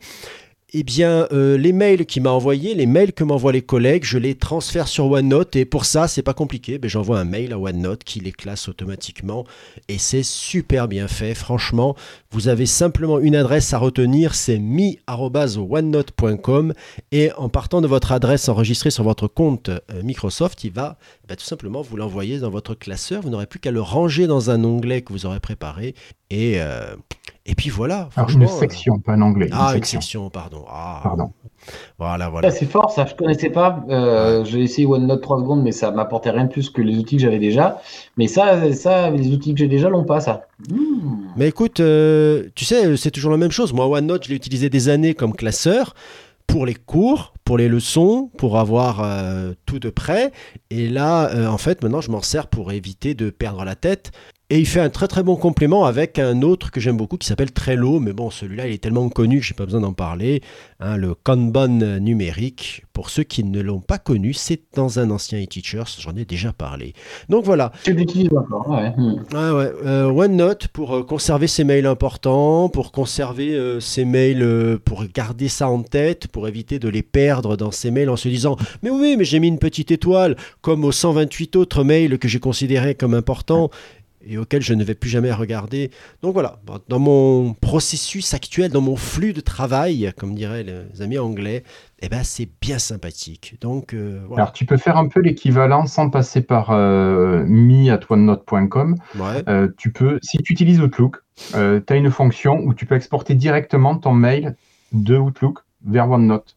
[0.72, 4.18] Eh bien, euh, les mails qu'il m'a envoyés, les mails que m'envoient les collègues, je
[4.18, 6.78] les transfère sur OneNote et pour ça, c'est pas compliqué.
[6.78, 9.44] Ben, J'envoie un mail à OneNote qui les classe automatiquement
[9.88, 11.34] et c'est super bien fait.
[11.34, 11.96] Franchement,
[12.30, 16.72] vous avez simplement une adresse à retenir, c'est mi@onenote.com
[17.10, 21.34] et en partant de votre adresse enregistrée sur votre compte euh, Microsoft, il va ben,
[21.34, 23.22] tout simplement vous l'envoyer dans votre classeur.
[23.22, 25.96] Vous n'aurez plus qu'à le ranger dans un onglet que vous aurez préparé
[26.30, 26.94] et euh,
[27.46, 28.08] et puis voilà.
[28.16, 29.48] Alors, une euh, section, pas un anglais.
[29.52, 30.00] ah, une une section.
[30.00, 30.64] section, pardon.
[30.68, 31.32] Ah, Pardon.
[31.98, 32.50] Voilà, voilà.
[32.50, 33.06] C'est fort, ça.
[33.06, 33.84] Je connaissais pas.
[33.90, 37.16] Euh, J'ai essayé OneNote 3 secondes, mais ça m'apportait rien de plus que les outils
[37.16, 37.80] que j'avais déjà.
[38.16, 40.42] Mais ça, ça, les outils que j'ai déjà l'ont pas, ça.
[40.70, 41.24] Hmm.
[41.36, 43.72] Mais écoute, euh, tu sais, c'est toujours la même chose.
[43.72, 45.94] Moi, OneNote, je l'ai utilisé des années comme classeur
[46.46, 50.32] pour les cours, pour les leçons, pour avoir euh, tout de près.
[50.70, 54.10] Et là, euh, en fait, maintenant, je m'en sers pour éviter de perdre la tête.
[54.52, 57.28] Et il fait un très très bon complément avec un autre que j'aime beaucoup qui
[57.28, 60.42] s'appelle Trello, mais bon, celui-là il est tellement connu que j'ai pas besoin d'en parler.
[60.80, 61.68] hein, le Kanban
[62.00, 66.24] numérique, pour ceux qui ne l'ont pas connu, c'est dans un ancien e-teachers, j'en ai
[66.24, 66.94] déjà parlé.
[67.28, 68.92] Donc voilà, Tu l'utilises encore, ouais.
[68.96, 69.22] Hmm.
[69.36, 74.42] ah ouais, euh, OneNote pour euh, conserver ses mails importants, pour conserver euh, ses mails,
[74.42, 78.16] euh, pour garder ça en tête, pour éviter de les perdre dans ses mails en
[78.16, 82.18] se disant Mais oui, mais j'ai mis une petite étoile, comme aux 128 autres mails
[82.18, 83.70] que j'ai considérés comme importants
[84.24, 85.90] et auxquels je ne vais plus jamais regarder.
[86.22, 91.18] Donc voilà, dans mon processus actuel, dans mon flux de travail, comme diraient les amis
[91.18, 91.64] anglais,
[92.02, 93.56] eh ben, c'est bien sympathique.
[93.60, 94.42] Donc euh, voilà.
[94.44, 98.96] Alors, tu peux faire un peu l'équivalent sans passer par euh, me@onenote.com.
[99.18, 99.42] Ouais.
[99.48, 101.16] Euh, tu peux, si tu utilises Outlook,
[101.52, 104.56] tu as une fonction où tu peux exporter directement ton mail
[104.92, 106.56] de Outlook vers OneNote.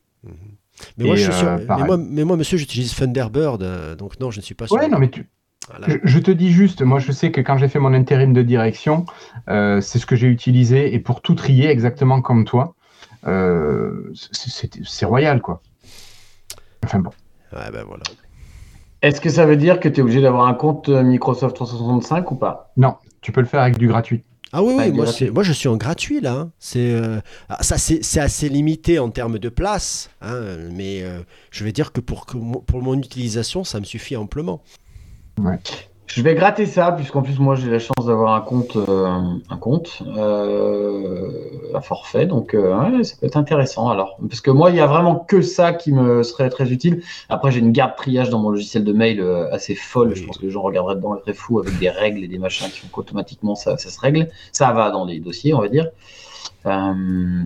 [0.98, 4.32] Mais moi, je suis- euh, mais moi, mais moi, monsieur, j'utilise Thunderbird, euh, donc non,
[4.32, 4.76] je ne suis pas sur.
[4.76, 5.30] Ouais, non, mais tu,
[5.70, 5.88] Voilà.
[5.90, 8.42] je, je te dis juste, moi je sais que quand j'ai fait mon intérim de
[8.42, 9.06] direction,
[9.50, 12.76] euh, c'est ce que j'ai utilisé et pour tout trier exactement comme toi,
[13.28, 15.62] euh, c'est- royal quoi.
[16.84, 17.12] Enfin bon.
[17.54, 18.04] Ouais, ben voilà.
[19.02, 22.32] Est-ce que ça veut dire que tu es obligé d'avoir un compte euh, Microsoft 365
[22.32, 22.72] ou pas?
[22.78, 24.24] Non, tu peux le faire avec du gratuit.
[24.56, 24.92] Ah oui, oui,
[25.32, 26.34] moi, je suis en gratuit là.
[26.34, 26.52] hein.
[26.60, 31.20] C'est euh, ah, ça, c'est c'est assez limité en termes de place, hein, mais euh,
[31.50, 34.62] je vais dire que pour, pour mon utilisation, ça me suffit amplement.
[36.06, 39.08] Je vais gratter ça, puisqu'en plus, moi, j'ai la chance d'avoir un compte, euh,
[39.50, 41.28] un compte, euh,
[41.74, 42.28] un forfait.
[42.28, 43.90] Donc, euh, ouais, ça peut être intéressant.
[43.90, 47.02] Alors, parce que moi, il y a vraiment que ça qui me serait très utile.
[47.30, 50.10] Après, j'ai une garde triage dans mon logiciel de mail euh, assez folle.
[50.10, 50.16] Oui.
[50.16, 52.68] Je pense que les gens regarderaient dedans seraient fous avec des règles et des machins
[52.70, 54.28] qui font qu'automatiquement ça, ça se règle.
[54.52, 55.88] Ça va dans les dossiers, on va dire.
[56.68, 56.94] Euh,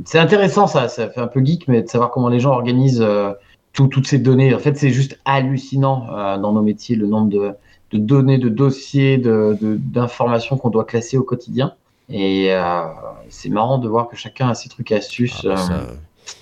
[0.03, 0.89] c'est intéressant, ça.
[0.89, 3.31] Ça fait un peu geek, mais de savoir comment les gens organisent euh,
[3.71, 4.53] tout- toutes ces données.
[4.53, 7.51] En fait, c'est juste hallucinant euh, dans nos métiers le nombre de
[7.91, 11.73] de données, de dossiers, de- de- d'informations qu'on doit classer au quotidien.
[12.09, 12.83] Et euh,
[13.29, 15.41] c'est marrant de voir que chacun a ses trucs et astuces.
[15.45, 15.55] Ah, bah, euh.
[15.57, 15.87] ça-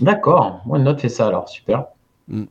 [0.02, 1.86] D'accord, OneNote fait ça alors, super.
[2.28, 2.44] Mm.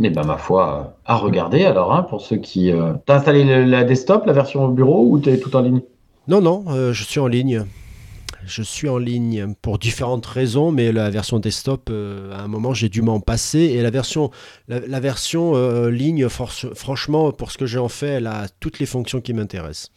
[0.00, 2.72] Mais ben ma foi, euh, à regarder alors, hein, pour ceux qui...
[2.72, 5.80] euh, T'as installé la desktop, la version au bureau, ou t'es tout en ligne?
[6.28, 7.64] Non, non, euh, je suis en ligne.
[8.44, 12.74] Je suis en ligne pour différentes raisons, mais la version desktop, euh, à un moment,
[12.74, 13.60] j'ai dû m'en passer.
[13.60, 14.30] Et la version,
[14.68, 18.86] la, la version euh, ligne, franchement, pour ce que j'en fais, elle a toutes les
[18.86, 19.90] fonctions qui m'intéressent.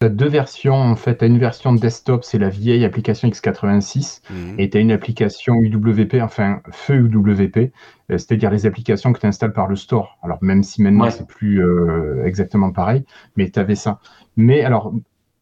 [0.00, 1.18] Tu as deux versions en fait.
[1.18, 4.22] Tu as une version desktop, c'est la vieille application x86,
[4.58, 7.70] et tu as une application UWP, enfin feu UWP, euh,
[8.18, 10.18] c'est-à-dire les applications que tu installes par le store.
[10.22, 11.10] Alors même si maintenant Ouais.
[11.10, 13.04] c'est plus euh, exactement pareil,
[13.36, 14.00] mais tu avais ça.
[14.36, 14.92] Mais alors,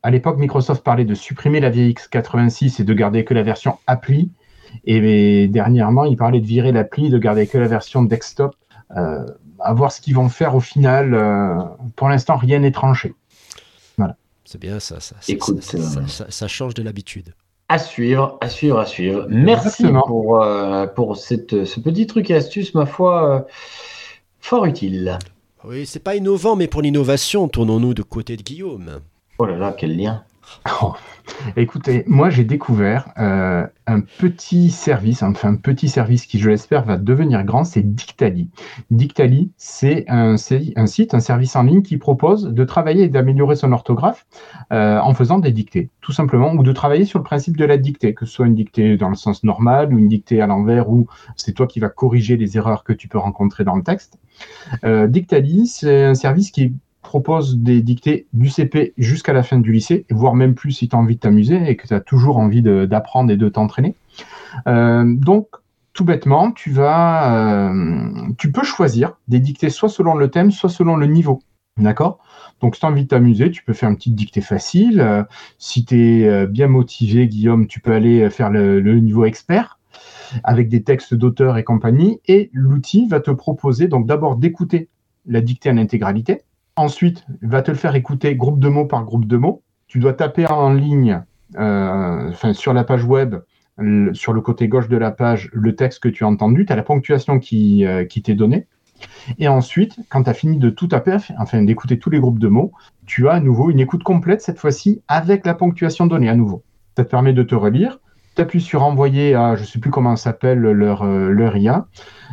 [0.02, 3.78] à l'époque, Microsoft parlait de supprimer la vieille x86 et de garder que la version
[3.86, 4.30] appli.
[4.84, 8.54] Et dernièrement, il parlait de virer l'appli, de garder que la version desktop.
[8.96, 9.24] Euh,
[9.60, 11.14] à voir ce qu'ils vont faire au final.
[11.14, 11.54] euh,
[11.96, 13.14] pour l'instant, rien n'est tranché.
[14.44, 17.32] C'est bien ça, ça, ça, Écoute, ça, ça- euh, ça- ça change de l'habitude.
[17.70, 19.24] À suivre, à suivre, à suivre.
[19.30, 20.02] Merci Exactement.
[20.06, 23.40] pour, euh, pour cette, ce petit truc et astuce, ma foi, euh,
[24.40, 25.18] fort utile.
[25.64, 29.00] Oui, c'est pas innovant, mais pour l'innovation, tournons-nous de côté de Guillaume.
[29.38, 30.24] Oh là là, quel lien.
[31.56, 36.84] Écoutez, moi j'ai découvert euh, un petit service, enfin un petit service qui, je l'espère,
[36.84, 38.50] va devenir grand, c'est Dictali.
[38.90, 43.08] Dictali, c'est un, c'est un site, un service en ligne qui propose de travailler et
[43.08, 44.26] d'améliorer son orthographe
[44.72, 47.78] euh, en faisant des dictées, tout simplement, ou de travailler sur le principe de la
[47.78, 50.90] dictée, que ce soit une dictée dans le sens normal ou une dictée à l'envers,
[50.90, 54.18] où c'est toi qui vas corriger les erreurs que tu peux rencontrer dans le texte.
[54.84, 59.72] Euh, Dictali, c'est un service qui propose des dictées du CP jusqu'à la fin du
[59.72, 62.38] lycée, voire même plus si tu as envie de t'amuser et que tu as toujours
[62.38, 63.96] envie d'apprendre et de t'entraîner.
[64.66, 65.48] Euh, donc,
[65.92, 70.70] tout bêtement, tu vas, euh, tu peux choisir des dictées soit selon le thème, soit
[70.70, 71.42] selon le niveau.
[71.76, 72.18] D'accord?
[72.60, 75.00] Donc, si tu as envie de t'amuser, tu peux faire une petite dictée facile.
[75.00, 75.24] Euh,
[75.58, 79.78] si tu es bien motivé, Guillaume, tu peux aller faire le, niveau expert
[80.44, 82.20] avec des textes d'auteur et compagnie.
[82.26, 84.88] Et l'outil va te proposer donc d'abord d'écouter
[85.26, 86.42] la dictée en intégralité.
[86.76, 89.62] Ensuite, va te le faire écouter groupe de mots par groupe de mots.
[89.88, 91.22] Tu dois taper en ligne,
[91.58, 93.36] euh, sur la page web,
[94.12, 96.64] sur le côté gauche de la page, le texte que tu as entendu.
[96.64, 98.66] Tu as la ponctuation qui, euh, qui t'est donnée.
[99.38, 102.48] Et ensuite, quand tu as fini de tout taper, enfin d'écouter tous les groupes de
[102.48, 102.72] mots,
[103.06, 106.62] tu as à nouveau une écoute complète, cette fois-ci avec la ponctuation donnée à nouveau.
[106.96, 107.98] Ça te permet de te relire.
[108.36, 111.86] Tu appuies sur envoyer à, je ne sais plus comment s'appelle leur, euh, leur IA.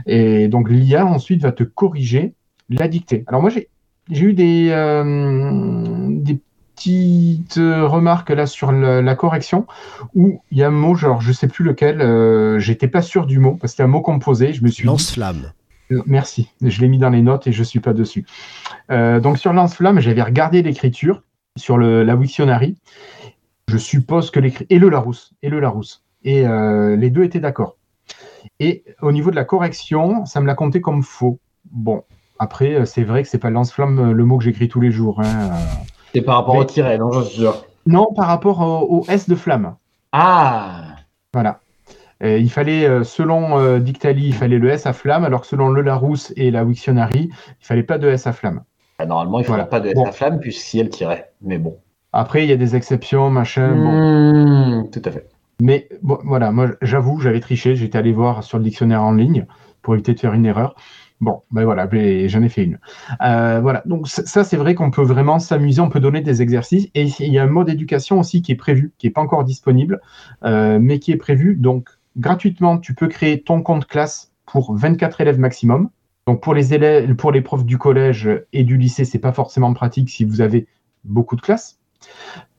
[0.06, 2.36] Et donc l'IA ensuite va te corriger
[2.70, 3.24] la dictée.
[3.28, 3.70] Alors moi, j'ai
[4.10, 6.40] j'ai eu des, euh, des
[6.76, 9.68] petites remarques là sur la correction
[10.16, 13.26] où il y a un mot, genre je sais plus lequel, euh, j'étais pas sûr
[13.26, 14.54] du mot parce que c'était un mot composé.
[14.54, 15.52] Je me suis Lance-flamme.
[15.92, 18.26] euh, Merci, je l'ai mis dans les notes et je suis pas dessus.
[18.92, 21.22] Euh, donc sur lance-flamme, j'avais regardé l'écriture
[21.58, 22.78] sur le, la Wiktionary.
[23.68, 26.44] Je suppose que l'écrit et le Larousse et le Larousse et
[26.98, 27.78] les deux étaient d'accord.
[28.60, 31.40] Et au niveau de la correction, ça me l'a compté comme faux.
[31.72, 32.04] Bon,
[32.40, 34.92] après, euh, c'est vrai que c'est pas lance-flamme euh, le mot que j'écris tous les
[34.92, 35.22] jours.
[35.22, 35.52] hein.
[36.14, 37.66] C'est par rapport Mais- au tiret, non, je suis sûr.
[37.86, 39.76] Non, par rapport au, au S de flamme.
[40.12, 40.82] Ah
[41.34, 41.60] Voilà.
[42.24, 45.48] Euh, il fallait, euh, selon euh, Dictali, il fallait le S à flamme, alors que
[45.48, 48.62] selon le Larousse et la Wiktionary, il fallait pas de S à flamme.
[48.98, 49.66] Bah, Normalement, il ne Voilà.
[49.66, 50.06] pas de S Bon.
[50.06, 51.32] à flamme, puisque si elle tirait.
[51.42, 51.78] Mais bon.
[52.12, 53.70] Après, il y a des exceptions, machin.
[53.74, 54.82] bon.
[54.82, 55.28] Mmh, tout à fait.
[55.62, 57.76] Mais bon, voilà, moi, j'avoue, j'avais triché.
[57.76, 59.46] J'étais allé voir sur le dictionnaire en ligne
[59.82, 60.76] pour éviter de faire une erreur.
[61.22, 61.90] Bon, ben voilà,
[62.28, 62.80] j'en ai fait une.
[63.22, 66.42] Euh, voilà, donc ça, ça, c'est vrai qu'on peut vraiment s'amuser, on peut donner des
[66.42, 66.88] exercices.
[66.96, 69.44] Et il y a un mode éducation aussi qui est prévu, qui n'est pas encore
[69.44, 70.00] disponible,
[70.44, 71.56] euh, mais qui est prévu.
[71.56, 75.90] Donc, gratuitement, tu peux créer ton compte classe pour 24 élèves maximum.
[76.26, 79.74] Donc, pour les élèves, pour les profs du collège et du lycée, c'est pas forcément
[79.74, 80.68] pratique si vous avez
[81.04, 81.80] beaucoup de classes.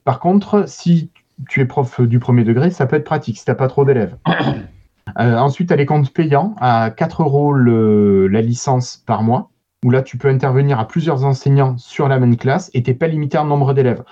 [0.04, 1.10] Par contre, si
[1.48, 3.86] tu es prof du premier degré, ça peut être pratique si tu n'as pas trop
[3.86, 4.18] d'élèves.
[5.18, 9.50] Euh, ensuite, tu as les comptes payants à 4 euros le- la licence par mois,
[9.84, 12.96] où là, tu peux intervenir à plusieurs enseignants sur la même classe et tu n'es
[12.96, 14.04] pas limité en nombre d'élèves.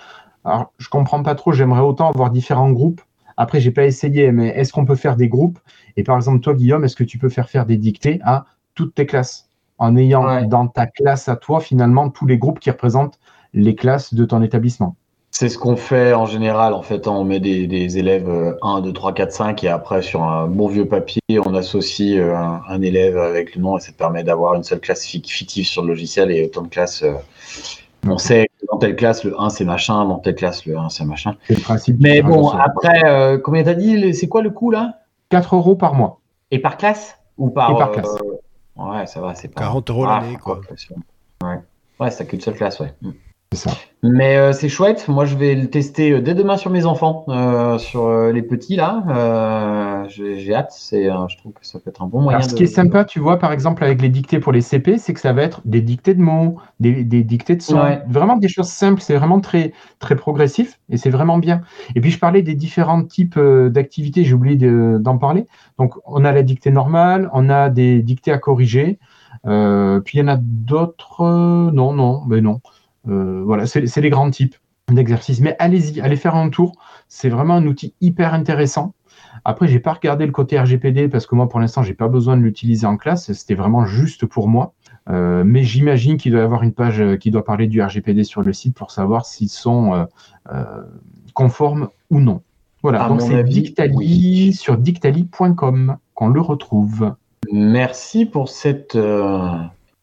[0.45, 3.01] Alors, je comprends pas trop, j'aimerais autant avoir différents groupes.
[3.37, 5.59] Après, j'ai pas essayé, mais est-ce qu'on peut faire des groupes?
[5.97, 8.95] Et par exemple, toi, Guillaume, est-ce que tu peux faire faire des dictées à toutes
[8.95, 9.49] tes classes?
[9.79, 10.47] En ayant Ouais.
[10.47, 13.21] dans ta classe à toi, finalement, tous les groupes qui représentent
[13.55, 14.97] les classes de ton établissement
[15.39, 16.75] C'est ce qu'on fait en général.
[16.75, 19.69] En fait, hein, on met des, des élèves euh, 1, 2, 3, 4, 5 et
[19.69, 23.79] après, sur un bon vieux papier, on associe euh, un, un élève avec le nom
[23.79, 26.63] et ça te permet d'avoir une seule classe fic- fictive sur le logiciel et autant
[26.63, 27.05] de classes.
[27.05, 27.13] euh,
[28.09, 30.89] on sait que dans telle classe, le 1 c'est machin, dans telle classe, le 1
[30.89, 31.37] c'est machin.
[31.47, 31.99] C'est le principe.
[32.01, 34.13] Mais bon, après, euh, combien t'as dit?
[34.15, 34.95] C'est quoi le coût là?
[35.29, 36.19] 4 euros par mois.
[36.51, 37.17] Et par classe?
[37.37, 38.17] Ou par, Et par euh, classe.
[38.77, 39.61] Ouais, ça va, c'est pas.
[39.61, 40.61] 40 euros Ah, l'année, quoi.
[41.45, 41.61] Ouais,
[42.01, 42.93] ouais c'est qu'une seule classe, ouais.
[43.55, 43.71] Ça.
[44.03, 45.09] Mais euh, c'est chouette.
[45.09, 48.43] Moi, je vais le tester euh, dès demain sur mes enfants, euh, sur euh, les
[48.43, 49.03] petits là.
[49.09, 50.71] Euh, j'ai hâte.
[50.71, 52.39] C'est, euh, je trouve que ça peut être un bon moyen.
[52.39, 54.61] Alors, ce de- qui est sympa, tu vois, par exemple, avec les dictées pour les
[54.61, 57.81] CP, c'est que ça va être des dictées de mots, des, des dictées de sons,
[57.81, 58.03] Ouais.
[58.07, 59.01] vraiment des choses simples.
[59.01, 61.63] C'est vraiment très, très progressif et c'est vraiment bien.
[61.97, 65.47] Et puis, je parlais des différents types euh, d'activités, j'ai oublié de- d'en parler.
[65.79, 68.99] Donc, on a la dictée normale, on a des dictées à corriger,
[69.47, 71.23] euh, puis il y en a d'autres.
[71.23, 72.61] euh, non, non, mais non.
[73.09, 74.57] Euh, voilà, c'est les grands types
[74.91, 75.41] d'exercices.
[75.41, 76.73] Mais allez-y, allez faire un tour.
[77.09, 78.95] C'est vraiment un outil hyper intéressant.
[79.45, 82.37] Après, j'ai pas regardé le côté RGPD parce que moi, pour l'instant, j'ai pas besoin
[82.37, 83.33] de l'utiliser en classe.
[83.33, 84.75] C'était vraiment juste pour moi.
[85.09, 88.25] Euh, mais j'imagine qu'il doit y avoir une page euh, qui doit parler du RGPD
[88.25, 90.05] sur le site pour savoir s'ils sont euh,
[90.53, 90.65] euh,
[91.33, 92.43] conformes ou non.
[92.83, 94.53] Voilà, À donc c'est Dictali oui.
[94.53, 97.15] sur dictali.com qu'on le retrouve.
[97.51, 98.97] Merci pour cette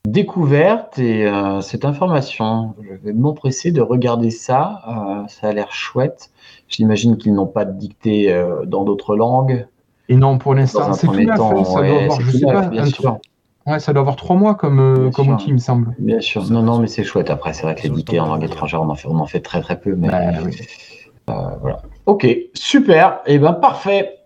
[0.06, 2.76] découverte et euh, cette information.
[2.82, 4.82] Je vais m'empresser de regarder ça.
[4.88, 6.32] Euh, ça a l'air chouette.
[6.68, 9.68] J'imagine qu'ils n'ont pas de dictée euh, dans d'autres langues.
[10.10, 11.38] Et non, pour l'instant, c'est tout premier neuf.
[11.38, 13.04] temps, hein, ça ouais, doit avoir, c'est je tout sais neuf, pas, bien un sûr.
[13.04, 13.22] truc-
[13.68, 15.96] Ouais, ça doit avoir trois mois comme, euh, comme outil, il me semble.
[15.98, 16.44] Bien sûr.
[16.52, 17.32] Non, non, mais c'est chouette.
[17.32, 19.40] Après, c'est vrai que les dictées en langue étrangère, on en fait, on en fait
[19.40, 19.96] très très peu.
[19.96, 20.56] Mais Bah, oui.
[21.62, 21.82] voilà.
[22.06, 23.22] Ok, super.
[23.26, 24.20] Et ben parfait.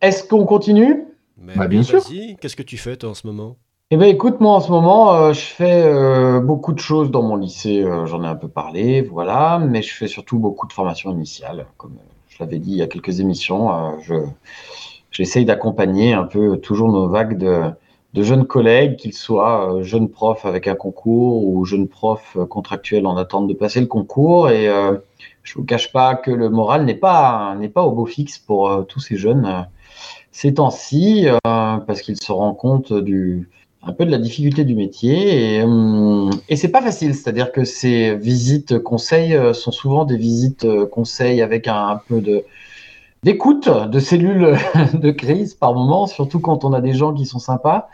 [0.00, 1.04] Est-ce qu'on continue?
[1.36, 2.02] Mais Bah, bien sûr.
[2.40, 3.56] Qu'est-ce que tu fais, toi, en ce moment?
[3.94, 7.22] Eh ben écoute, moi en ce moment, euh, je fais euh, beaucoup de choses dans
[7.22, 7.82] mon lycée.
[7.82, 9.58] euh, J'en ai un peu parlé, voilà.
[9.58, 11.98] Mais je fais surtout beaucoup de formations initiales, comme
[12.30, 13.98] je l'avais dit il y a quelques émissions.
[14.00, 14.14] je
[15.10, 17.64] j'essaye d'accompagner un peu toujours nos vagues de
[18.14, 23.18] de jeunes collègues, qu'ils soient jeunes profs avec un concours ou jeunes profs contractuels en
[23.18, 24.48] attente de passer le concours.
[24.48, 24.70] Et
[25.42, 28.86] je vous cache pas que le moral n'est pas n'est pas au beau fixe pour
[28.88, 29.66] tous ces jeunes
[30.30, 33.50] ces temps-ci, parce qu'ils se rendent compte du
[33.84, 37.14] un peu de la difficulté du métier et, hum, et c'est pas facile.
[37.14, 42.20] C'est-à-dire que ces visites conseils euh, sont souvent des visites euh, conseils avec un, peu
[42.20, 42.44] de
[43.24, 44.56] d'écoute de cellules
[44.94, 47.88] de crise par moment, surtout quand on a des gens qui sont sympas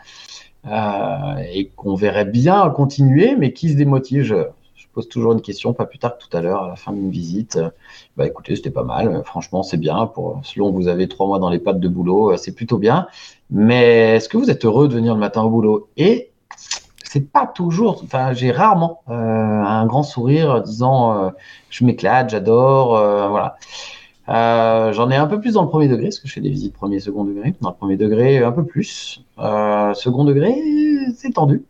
[0.67, 4.49] euh, et qu'on verrait bien continuer, mais qui se démotivent.
[4.93, 7.11] Pose toujours une question, pas plus tard que tout à l'heure, à la fin d'une
[7.11, 7.57] visite.
[7.57, 7.69] Euh,
[8.17, 9.07] Bah écoutez, c'était pas mal.
[9.07, 10.07] Euh, Franchement, c'est bien.
[10.07, 12.77] Pour selon que vous avez trois mois dans les pattes de boulot, euh, c'est plutôt
[12.77, 13.07] bien.
[13.51, 15.89] Mais est-ce que vous êtes heureux de venir le matin au boulot?
[15.97, 16.31] Et
[17.03, 18.01] c'est pas toujours.
[18.03, 21.29] Enfin, j'ai rarement euh, un grand sourire disant euh,
[21.69, 23.57] je m'éclate, j'adore, euh, voilà.
[24.29, 26.49] Euh, J'en ai un peu plus dans le premier degré, parce que je fais des
[26.51, 27.55] visites premier second degré.
[27.61, 29.23] Dans le premier degré, un peu plus.
[29.39, 30.53] Euh, second degré,
[31.15, 31.63] c'est tendu.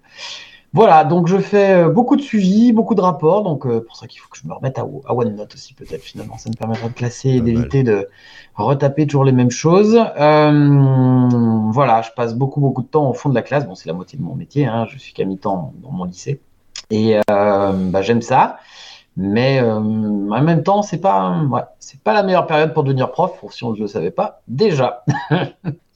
[0.71, 4.05] Voilà, donc je fais euh, beaucoup de suivi, beaucoup de rapports, donc euh, pour ça
[4.05, 6.89] qu'il faut que je me remette à, à OneNote aussi peut-être finalement, ça me permettra
[6.89, 8.07] de classer et d'éviter de
[8.53, 9.95] retaper toujours les mêmes choses.
[9.95, 13.87] Euh, voilà, je passe beaucoup beaucoup de temps au fond de la classe, bon c'est
[13.87, 16.39] la moitié de mon métier, hein, je suis qu'à mi-temps dans mon lycée,
[16.91, 18.59] et euh, bah, j'aime ça,
[19.17, 23.43] Mais en même temps, c'est pas, ouais, c'est pas la meilleure période pour devenir prof,
[23.49, 25.03] si on ne le savait pas déjà.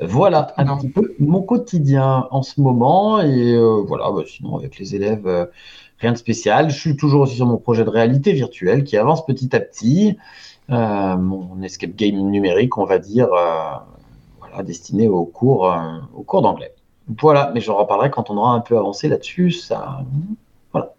[0.00, 3.20] voilà un petit peu mon quotidien en ce moment.
[3.20, 5.46] Et euh, voilà, bah, sinon, avec les élèves, euh,
[5.98, 6.70] rien de spécial.
[6.70, 10.16] Je suis toujours aussi sur mon projet de réalité virtuelle qui avance petit à petit.
[10.70, 15.74] Euh, mon escape game numérique, on va dire, voilà, destiné au cours,
[16.26, 16.74] cours d'anglais.
[17.20, 19.52] Voilà, mais j'en reparlerai quand on aura un peu avancé là-dessus.
[19.52, 20.00] Ça,
[20.72, 20.92] voilà.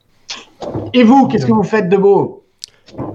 [0.93, 2.46] Et vous, qu'est-ce que vous faites de beau?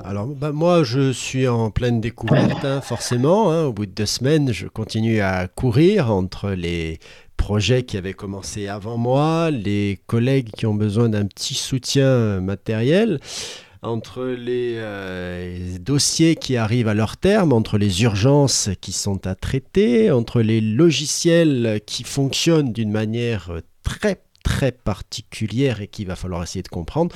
[0.05, 3.51] Alors, bah, moi, je suis en pleine découverte, hein, forcément.
[3.51, 3.65] hein.
[3.65, 6.99] Au bout de deux semaines, je continue à courir entre les
[7.37, 13.21] projets qui avaient commencé avant moi, les collègues qui ont besoin d'un petit soutien matériel,
[13.83, 19.35] entre les euh, dossiers qui arrivent à leur terme, entre les urgences qui sont à
[19.35, 23.51] traiter, entre les logiciels qui fonctionnent d'une manière
[23.83, 27.15] très très particulière et qu'il va falloir essayer de comprendre.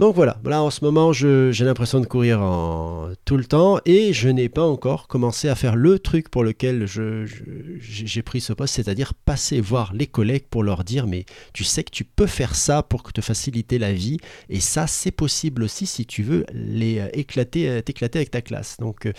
[0.00, 4.14] Donc voilà, là en ce moment j'ai l'impression de courir en, tout le temps et
[4.14, 8.76] je n'ai pas encore commencé à faire le truc pour lequel j'ai pris ce poste,
[8.76, 12.54] c'est-à-dire passer voir les collègues pour leur dire mais tu sais que tu peux faire
[12.54, 14.16] ça pour te faciliter la vie
[14.48, 18.40] et ça c'est possible aussi si tu veux les euh, éclater, euh, t'éclater avec ta
[18.40, 18.78] classe.
[18.80, 19.12] Donc euh,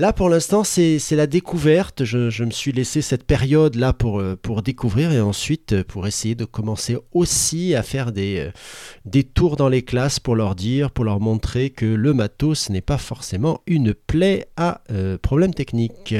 [0.00, 4.36] là pour l'instant c'est la découverte, je, me suis laissé cette période là pour, euh,
[4.40, 8.38] pour découvrir et ensuite euh, pour essayer de commencer aussi à faire des...
[8.38, 8.50] euh,
[9.04, 12.80] des tours dans les classes pour leur dire, pour leur montrer que le matos n'est
[12.80, 16.14] pas forcément une plaie à euh, problème technique.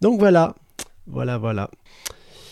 [0.00, 0.54] Donc voilà,
[1.06, 1.70] voilà, voilà.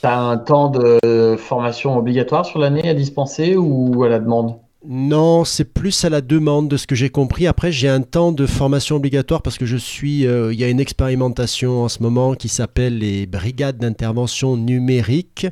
[0.03, 4.57] T'as un temps de formation obligatoire sur l'année à dispenser ou à la demande?
[4.87, 7.47] Non, c'est plus à la demande de ce que j'ai compris.
[7.47, 10.27] Après, j'ai un temps de formation obligatoire parce que je suis.
[10.27, 15.47] euh, Il y a une expérimentation en ce moment qui s'appelle les brigades d'intervention numérique.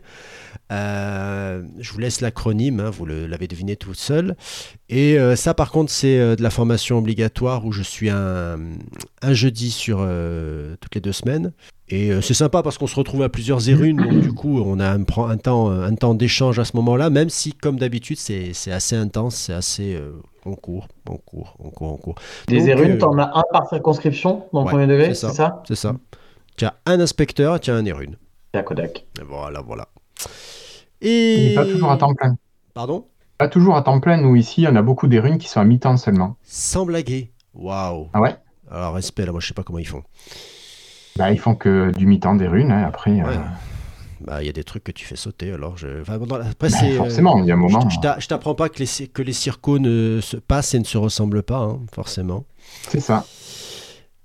[0.73, 4.35] Euh, je vous laisse l'acronyme, hein, vous l'avez deviné tout seul.
[4.89, 8.59] Et euh, ça, par contre, c'est de la formation obligatoire où je suis un,
[9.21, 9.99] un jeudi sur
[10.81, 11.53] toutes les deux semaines.
[11.91, 14.79] Et euh, c'est sympa parce qu'on se retrouve à plusieurs érunes, donc du coup, on
[14.79, 18.19] a un, prend un temps, un temps d'échange à ce moment-là, même si, comme d'habitude,
[18.19, 19.95] c'est assez intense, c'est assez.
[19.95, 20.13] euh,
[20.45, 22.15] on court, on court, on court, on court.
[22.47, 25.63] Des érunes, euh, t'en as un par circonscription dans le ouais, premier degré, c'est ça.
[25.67, 25.95] C'est ça.
[26.57, 28.17] Tu as un inspecteur et tu as un érune.
[28.53, 29.07] C'est à Kodak.
[29.21, 29.89] Et Voilà, voilà.
[31.01, 31.49] Il Et.
[31.49, 32.37] n'est pas toujours à temps plein.
[32.75, 33.07] Pardon?
[33.39, 35.65] Pas toujours à temps plein, nous ici, on a beaucoup des runes qui sont à
[35.65, 36.37] mi-temps seulement.
[36.43, 37.31] Sans blaguer.
[37.55, 38.09] Waouh.
[38.13, 38.37] Ah ouais?
[38.71, 40.03] Alors, respect, là, moi, je sais pas comment ils font.
[41.19, 43.21] Bah, ils font que du mi-temps des runes, hein, après.
[43.21, 43.35] euh.
[44.21, 46.01] Bah, il y a des trucs que tu fais sauter, alors je.
[46.01, 46.93] Enfin, bon, après, bah, c'est.
[46.93, 47.89] euh, forcément, il y a un moment.
[47.89, 50.85] Je, je je t'apprends pas que les, que les circos ne se passent et ne
[50.85, 52.45] se ressemblent pas, hein, forcément.
[52.89, 53.25] C'est ça.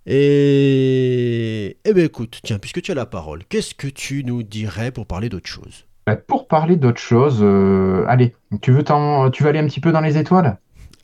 [0.06, 1.78] Et.
[1.86, 5.06] Eh bien, écoute, tiens, puisque tu as la parole, qu'est-ce que tu nous dirais pour
[5.06, 5.86] parler d'autre chose?
[6.06, 8.84] Bah, pour parler d'autre chose, euh, allez, tu veux,
[9.32, 10.58] tu veux aller un petit peu dans les étoiles?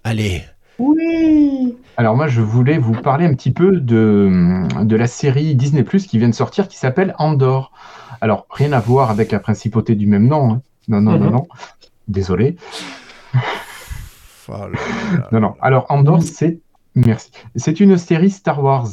[0.04, 0.44] Allez
[0.80, 5.84] Oui Alors moi, je voulais vous parler un petit peu de, de la série Disney
[5.84, 7.71] Plus qui vient de sortir, qui s'appelle Andor.
[8.21, 10.53] Alors, rien à voir avec la principauté du même nom.
[10.53, 10.61] hein.
[10.88, 11.32] Non, non, non, Mhm.
[11.32, 11.47] non.
[12.07, 12.55] Désolé.
[14.47, 14.53] Oh.
[15.32, 15.53] Non, non.
[15.61, 16.59] Alors, Andor, c'est...
[16.95, 17.30] Merci.
[17.55, 18.88] C'est une série Star Wars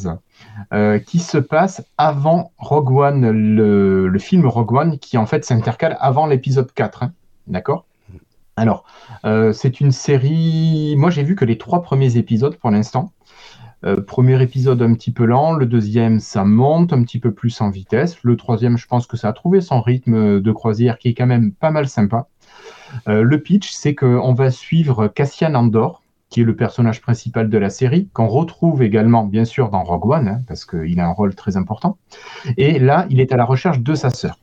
[0.75, 5.45] euh, qui se passe avant Rogue One, le, le film Rogue One, qui en fait
[5.47, 7.05] s'intercale avant l'épisode 4.
[7.05, 7.13] hein.
[7.47, 7.87] D'accord?
[8.57, 8.85] Alors,
[9.25, 10.95] euh, c'est une série...
[10.97, 13.13] Moi, j'ai vu que les trois premiers épisodes pour l'instant.
[13.85, 17.61] Euh, premier épisode un petit peu lent, le deuxième ça monte un petit peu plus
[17.61, 21.09] en vitesse, le troisième je pense que ça a trouvé son rythme de croisière qui
[21.09, 22.27] est quand même pas mal sympa.
[23.07, 27.59] Euh, le pitch c'est qu'on va suivre Cassian Andor, qui est le personnage principal de
[27.59, 31.13] la série, qu'on retrouve également bien sûr dans Rogue One, hein, parce qu'il a un
[31.13, 31.99] rôle très important.
[32.57, 34.39] Et là il est à la recherche de sa sœur.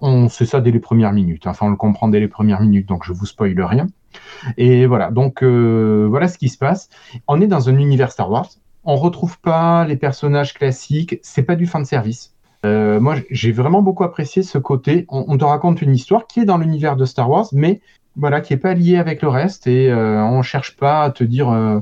[0.00, 2.86] On sait ça dès les premières minutes, enfin on le comprend dès les premières minutes,
[2.86, 3.86] donc je vous spoile rien.
[4.56, 6.88] Et voilà, donc euh, voilà ce qui se passe.
[7.28, 8.48] On est dans un univers Star Wars.
[8.84, 11.18] On retrouve pas les personnages classiques.
[11.22, 12.36] C'est pas du fan service.
[12.64, 15.06] Euh, moi, j'ai vraiment beaucoup apprécié ce côté.
[15.08, 17.80] On, te raconte une histoire qui est dans l'univers de Star Wars, mais
[18.16, 19.66] voilà, qui est pas liée avec le reste.
[19.66, 21.80] Et euh, on cherche pas à te dire, euh,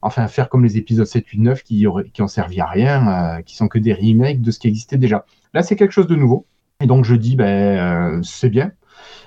[0.00, 3.56] enfin, faire comme les épisodes 7, 8, 9 qui, auraient, ont servi à rien, qui
[3.56, 5.26] sont que des remakes de ce qui existait déjà.
[5.54, 6.46] Là, c'est quelque chose de nouveau.
[6.82, 8.72] Et donc, je dis, ben, euh, c'est bien.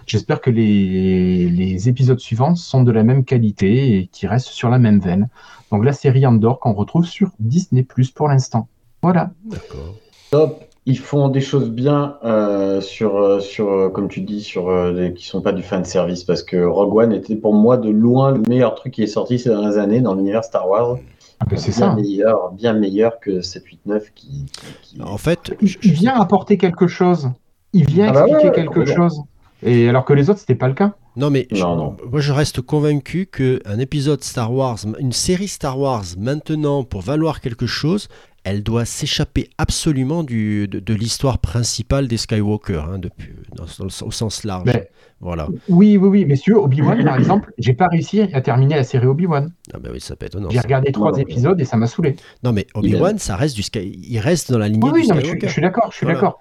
[0.06, 4.70] J'espère que les, les épisodes suivants sont de la même qualité et qui restent sur
[4.70, 5.30] la même veine.
[5.72, 8.68] Donc la série Andor qu'on retrouve sur Disney Plus pour l'instant.
[9.02, 9.32] Voilà.
[9.46, 9.96] D'accord.
[10.30, 10.64] Top.
[10.86, 15.26] Ils font des choses bien euh, sur, euh, sur comme tu dis, sur euh, qui
[15.26, 18.44] sont pas du fan service parce que Rogue One était pour moi de loin le
[18.48, 20.98] meilleur truc qui est sorti ces dernières années dans l'univers Star Wars.
[21.40, 21.96] Ah ben, c'est bien ça.
[21.96, 26.58] meilleur, bien meilleur que 7, 8, 9 qui, qui- qui- En fait, je- vient apporter
[26.60, 27.32] quelque chose.
[27.76, 29.22] Il vient Ah bah expliquer ouais, quelque chose.
[29.64, 30.94] Et alors que les autres, c'était pas le cas.
[31.16, 31.98] Non, mais je- Non, non.
[32.12, 37.40] moi je reste convaincu qu'un épisode Star Wars, une série Star Wars, maintenant, pour valoir
[37.42, 38.08] quelque chose,
[38.44, 43.86] elle doit s'échapper absolument du, de, de l'histoire principale des Skywalker, hein, depuis, dans- dans
[43.86, 44.64] le- au sens large.
[44.66, 44.90] Mais-
[45.22, 45.48] Voilà.
[45.70, 46.26] Oui, oui, oui.
[46.26, 49.52] Messieurs, Obi-Wan, par exemple, j'ai pas réussi à terminer la série Obi-Wan.
[49.74, 50.50] Ah ben oui, ça peut être étonnant.
[50.52, 52.18] J'ai regardé trois non, épisodes et ça m'a saoulé.
[52.44, 53.98] Non, mais Obi-Wan, ça reste du Sky...
[54.10, 55.48] il reste dans la lignée Oui, oui, du non, mais je, suis- Skywalker.
[55.48, 56.20] je suis d'accord, je suis Voilà.
[56.20, 56.40] d'accord.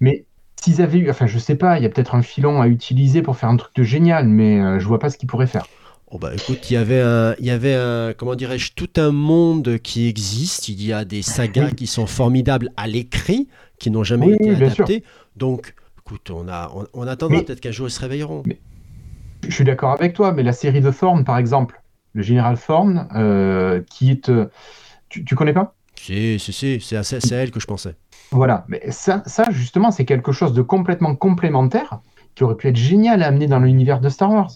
[0.00, 0.24] Mais
[0.62, 3.22] s'ils avaient eu, enfin, je sais pas, il y a peut-être un filon à utiliser
[3.22, 5.66] pour faire un truc de génial, mais euh, je vois pas ce qu'ils pourraient faire.
[6.12, 9.12] Oh bah écoute, il y avait un, il y avait un, comment dirais-je, tout un
[9.12, 10.68] monde qui existe.
[10.68, 11.76] Il y a des sagas Oui.
[11.76, 13.48] qui sont formidables à l'écrit,
[13.78, 15.04] qui n'ont jamais Oui, été adaptées.
[15.36, 18.42] Donc, écoute, on a, on, on attendra peut-être qu'un jour ils se réveilleront.
[19.42, 21.82] Je suis d'accord avec toi, mais la série de Thorne, par exemple,
[22.14, 24.50] le général Thorne, euh, qui est, euh,
[25.08, 25.76] tu, tu connais pas?
[25.94, 27.94] Si, si, si, c'est à, c'est à elle que je pensais.
[28.30, 32.00] Voilà, mais ça, ça justement, c'est quelque chose de complètement complémentaire
[32.34, 34.50] qui aurait pu être génial à amener dans l'univers de Star Wars.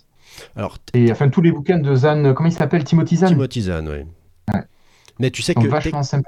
[0.56, 2.84] Alors, Et enfin, tous les bouquins de Zahn, comment il s'appelle?
[2.84, 4.04] Timothy Zahn Timothy Zahn, oui.
[4.52, 4.60] Ouais.
[5.20, 5.60] Mais tu sais que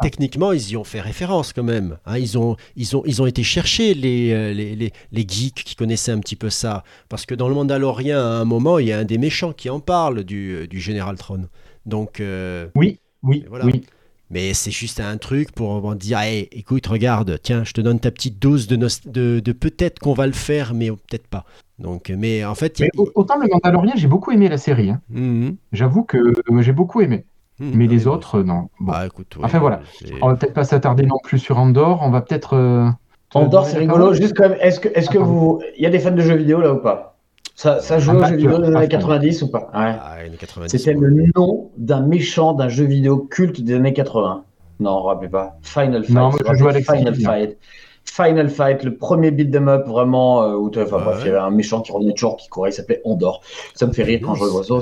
[0.00, 1.98] techniquement, ils y ont fait référence quand même.
[2.06, 2.18] hein.
[2.18, 5.74] ils, ont, ils, ont, ils ont été chercher les, euh, les, les, les geeks qui
[5.74, 6.84] connaissaient un petit peu ça.
[7.08, 9.70] Parce que dans le Mandalorien, à un moment, il y a un des méchants qui
[9.70, 11.48] en parle du, euh, du général Tron.
[11.84, 13.64] Donc, euh, Oui, oui, voilà.
[13.64, 13.84] oui.
[14.30, 18.10] Mais c'est juste un truc pour dire Hey, écoute, regarde, tiens, je te donne ta
[18.10, 21.44] petite dose de, de, de peut-être qu'on va le faire, mais peut-être pas.
[21.78, 24.48] Donc, mais en fait, il y Mais a- au- autant le Mandalorien, j'ai beaucoup aimé
[24.48, 24.90] la série.
[24.90, 25.00] hein.
[25.10, 25.56] Mhm.
[25.72, 27.26] J'avoue que euh, j'ai beaucoup aimé.
[27.58, 27.70] Mhm.
[27.74, 28.68] Mais Non, les autres, euh, non.
[28.80, 28.92] Bon.
[28.92, 29.80] Bah écoute, Enfin, voilà.
[30.22, 32.00] On va peut-être pas s'attarder non plus sur Andorre.
[32.02, 32.54] On va peut-être.
[32.54, 32.88] euh,
[33.34, 34.12] Andorre, c'est rigolo.
[34.14, 35.60] Juste quand même, est-ce que, est-ce que vous.
[35.76, 37.15] Il y a des fans de jeux vidéo là ou pas?
[37.56, 38.88] Ça, ça joue aux jeux vidéo des années fan.
[38.88, 39.58] 90 ou pas?
[39.58, 39.66] Ouais.
[39.74, 41.08] Ah, années 90, C'était ouais.
[41.08, 44.44] le nom d'un méchant d'un jeu vidéo culte des années 80.
[44.78, 45.56] Non, rappelez pas.
[45.62, 46.14] Final Fight.
[46.14, 47.56] Non, je joue à Final Fight.
[48.04, 51.38] Final Fight, le premier beat 'em up vraiment euh, où enfin, bref, il y avait
[51.38, 53.40] un méchant qui revenait toujours qui courait, il s'appelait Andorre.
[53.74, 54.74] Ça me fait rire quand je vois ça.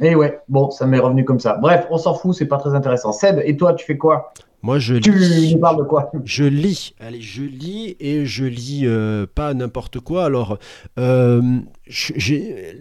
[0.00, 1.58] Et ouais, bon, ça m'est revenu comme ça.
[1.60, 3.12] Bref, on s'en fout, c'est pas très intéressant.
[3.12, 4.32] Seb, et toi, tu fais quoi?
[4.62, 5.54] Moi, je Tu lis.
[5.54, 6.10] nous parles de quoi?
[6.24, 10.24] Je lis, allez, je lis et je lis euh, pas n'importe quoi.
[10.24, 10.58] Alors,
[10.98, 11.40] euh,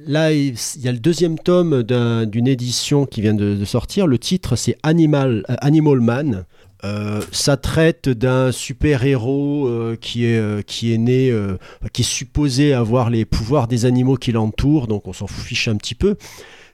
[0.07, 4.07] là, il y a le deuxième tome d'un- d'une édition qui vient de, de sortir.
[4.07, 6.45] Le titre, c'est Animal, euh, Animal Man.
[6.83, 11.31] Euh, ça traite d'un super-héros euh, qui, est, euh, qui est né,
[11.93, 15.75] qui est supposé avoir les pouvoirs des animaux qui l'entourent, donc on s'en fiche un
[15.75, 16.15] petit peu.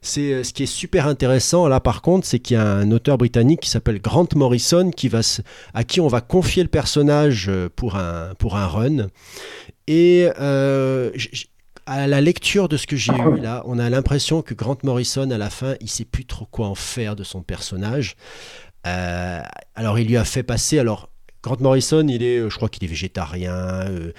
[0.03, 2.91] C'est euh, ce qui est super intéressant là par contre, c'est qu'il y a un
[2.91, 4.91] auteur britannique qui s'appelle Grant Morrison
[5.73, 9.07] à qui on va confier le personnage euh, pour un pour un run.
[9.87, 11.09] Et euh,
[11.85, 15.31] à la lecture de ce que j'ai eu là, on a l'impression que Grant Morrison
[15.31, 18.15] à la fin, il sait plus trop quoi en faire de son personnage.
[18.83, 21.12] Alors il lui a fait passer alors.
[21.43, 23.53] Grant Morrison, il euh, je crois qu'il est végétarien.
[23.53, 24.11] euh,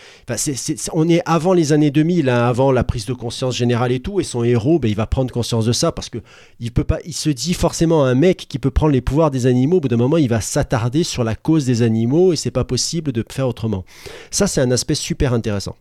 [0.93, 4.21] on est avant les années 2000, hein, avant la prise de conscience générale et tout.
[4.21, 6.19] Et son héros, ben, il va prendre conscience de ça parce que.
[6.61, 9.79] Il se dit forcément un mec qui peut prendre les pouvoirs des animaux.
[9.79, 12.65] Au bout d'un moment, il va s'attarder sur la cause des animaux et c'est pas
[12.65, 13.87] possible de faire autrement.
[14.31, 15.77] Ça, c'est un aspect super intéressant.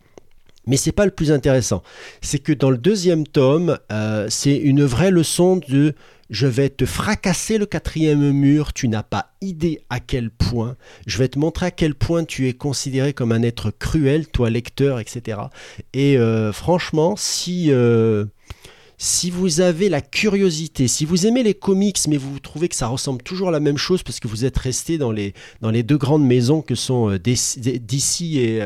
[0.66, 1.84] Mais c'est pas le plus intéressant.
[2.22, 5.94] C'est que dans le deuxième tome, euh, c'est une vraie leçon de
[6.34, 10.76] je vais te fracasser le quatrième mur, tu n'as pas idée à quel point,
[11.06, 14.50] je vais te montrer à quel point tu es considéré comme un être cruel, toi
[14.50, 15.38] lecteur, etc.
[15.94, 18.26] Et euh, franchement, si, euh,
[18.98, 22.88] si vous avez la curiosité, si vous aimez les comics, mais vous trouvez que ça
[22.88, 25.84] ressemble toujours à la même chose parce que vous êtes resté dans les, dans les
[25.84, 28.60] deux grandes maisons que sont euh, DC et,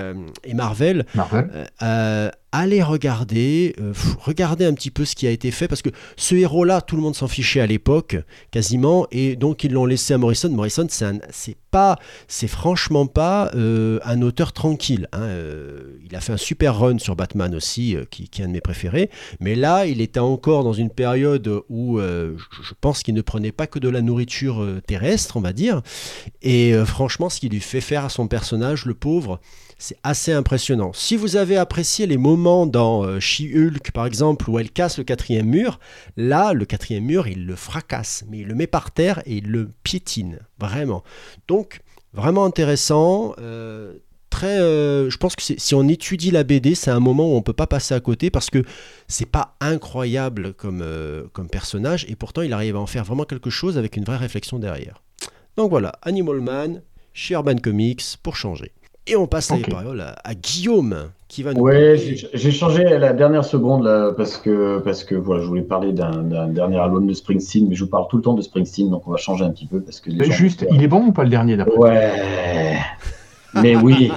[0.45, 1.68] et Marvel, Marvel.
[1.82, 5.89] euh, allez regarder, euh, regardez un petit peu ce qui a été fait, parce que
[6.16, 8.18] ce héros-là, tout le monde s'en fichait à l'époque,
[8.52, 10.50] quasiment, et donc ils l'ont laissé à Morrison.
[10.50, 15.08] Morrison, c'est pas, c'est franchement pas euh, un auteur tranquille.
[15.12, 15.22] hein.
[15.22, 18.54] Euh, il a fait un super run sur Batman aussi, qui, qui est un de
[18.54, 23.22] mes préférés, mais là, il était encore dans une période où je, pense qu'il ne
[23.22, 25.82] prenait pas que de la nourriture terrestre, on va dire,
[26.41, 29.39] et franchement, ce qu'il lui fait faire à son personnage, le pauvre,
[29.78, 30.91] c'est assez impressionnant.
[30.93, 35.03] Si vous avez apprécié les moments dans euh, She-Hulk, par exemple, où elle casse le
[35.03, 35.80] quatrième mur,
[36.15, 39.49] là, le quatrième mur, il le fracasse, mais il le met par terre et il
[39.49, 41.03] le piétine, vraiment.
[41.47, 41.82] Donc,
[42.13, 43.34] vraiment intéressant.
[43.39, 43.93] euh,
[44.30, 47.41] Très, euh, je pense que si on étudie la BD, c'est un moment où on
[47.41, 48.61] peut pas passer à côté parce que
[49.07, 53.23] c'est pas incroyable comme, euh, comme personnage et pourtant il arrive à en faire vraiment
[53.23, 55.01] quelque chose avec une vraie réflexion derrière.
[55.55, 56.82] Donc voilà, Animal Man
[57.13, 58.73] chez Urban Comics pour changer.
[59.08, 60.95] Et on passe la parole à, à Guillaume
[61.30, 64.80] qui va nous Ouais, parler- j'ai j'ai changé à la dernière seconde là, parce que,
[64.80, 68.08] parce que voilà, je voulais parler d'un dernier album de Springsteen, mais je vous parle
[68.10, 70.22] tout le temps de Springsteen, donc on va changer un petit peu parce que les
[70.22, 72.12] Euh, gens- Juste, il est bon ou pas le dernier d'après Ouais.
[73.62, 74.12] Mais oui.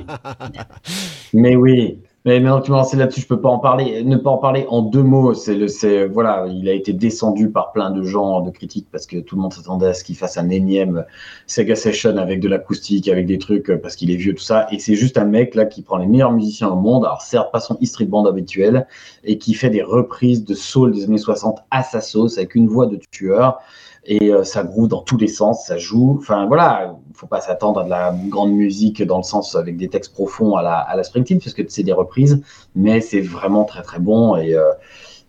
[1.32, 1.98] Mais oui.
[2.26, 4.36] Mais maintenant que tu m'as lancé là-dessus, je peux pas en parler, ne pas en
[4.36, 5.32] parler en deux mots.
[5.32, 9.06] C'est le, c'est voilà, il a été descendu par plein de gens, de critiques, parce
[9.06, 11.06] que tout le monde s'attendait à ce qu'il fasse un énième
[11.46, 14.66] Sega Session avec de l'acoustique, avec des trucs, parce qu'il est vieux, tout ça.
[14.70, 17.06] Et c'est juste un mec là qui prend les meilleurs musiciens au monde.
[17.06, 18.86] Alors certes, pas son E Street Band habituel,
[19.24, 22.68] et qui fait des reprises de soul des années 60 à sa sauce avec une
[22.68, 23.60] voix de tueur
[24.04, 26.16] et euh, ça groove dans tous les sens, ça joue.
[26.18, 29.76] Enfin voilà, il faut pas s'attendre à de la grande musique dans le sens avec
[29.76, 32.42] des textes profonds à la, à la Springsteen, parce que c'est des reprises,
[32.74, 34.72] mais c'est vraiment très très bon et, euh,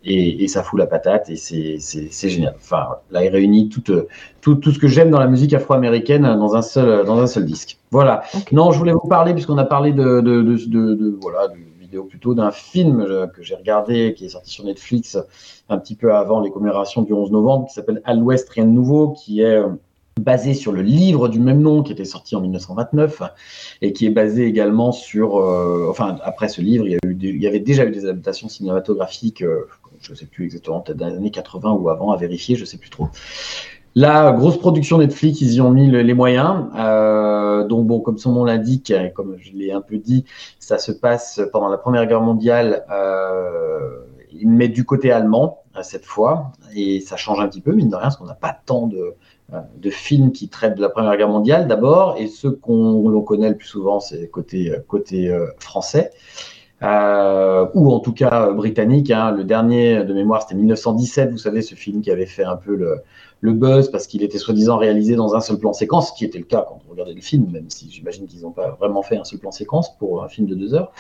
[0.06, 2.56] et, et, ça fout la patate et c'est génial.
[2.56, 3.84] Enfin, là, il réunit tout,
[4.39, 7.46] tout, tout ce que j'aime dans la musique afro-américaine dans un seul dans un seul
[7.46, 7.78] disque.
[7.92, 8.24] Voilà.
[8.34, 8.56] Okay.
[8.56, 11.50] Non, je voulais vous parler puisqu'on a parlé de, de, de, de, de voilà.
[11.50, 15.18] De, vidéo plutôt d'un film que j'ai regardé qui est sorti sur Netflix
[15.68, 18.70] un petit peu avant les commémorations du 11 novembre qui s'appelle À l'Ouest rien de
[18.70, 19.62] nouveau qui est
[20.22, 23.24] basé sur le livre du même nom qui était sorti en 1929
[23.82, 27.86] et qui est basé également sur euh, enfin après ce livre il y, avait déjà
[27.86, 29.67] eu des adaptations cinématographiques euh,
[30.01, 32.65] je ne sais plus exactement peut-être dans les années 80 ou avant à vérifier je
[32.65, 33.09] sais plus trop
[33.93, 36.67] la grosse production Netflix, ils y ont mis le, les moyens.
[36.78, 40.24] Euh, donc bon, comme son nom l'indique, comme je l'ai un peu dit,
[40.59, 42.86] ça se passe pendant la Première Guerre mondiale.
[42.89, 43.82] Euh,
[44.43, 48.03] met du côté allemand cette fois, et ça change un petit peu, mine de rien,
[48.03, 49.15] parce qu'on n'a pas tant de,
[49.78, 53.58] de films qui traitent de la Première Guerre mondiale d'abord, et ceux qu'on connaît le
[53.58, 56.12] plus souvent, c'est côté, côté euh, français.
[56.84, 59.12] Euh, ou en tout cas britannique.
[59.12, 59.32] Hein.
[59.32, 62.76] Le dernier de mémoire, c'était 1917, vous savez, ce film qui avait fait un peu
[62.76, 63.04] le,
[63.54, 66.45] buzz parce qu'il était soi-disant réalisé dans un seul plan séquence, ce qui était le
[66.45, 69.24] cas quand on regardait le film, même si j'imagine qu'ils n'ont pas vraiment fait un
[69.24, 70.91] seul plan séquence pour un film de deux heures.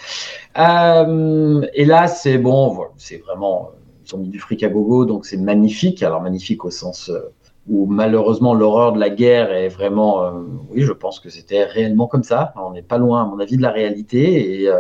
[0.59, 3.71] Euh, et là, c'est bon, c'est vraiment,
[4.05, 6.03] ils ont mis du fric à gogo, donc c'est magnifique.
[6.03, 7.31] Alors magnifique au sens euh,
[7.71, 10.31] où malheureusement l'horreur de la guerre est vraiment, euh,
[10.69, 12.53] oui, je pense que c'était réellement comme ça.
[12.57, 14.77] On n'est pas loin, à mon avis, de la réalité et euh,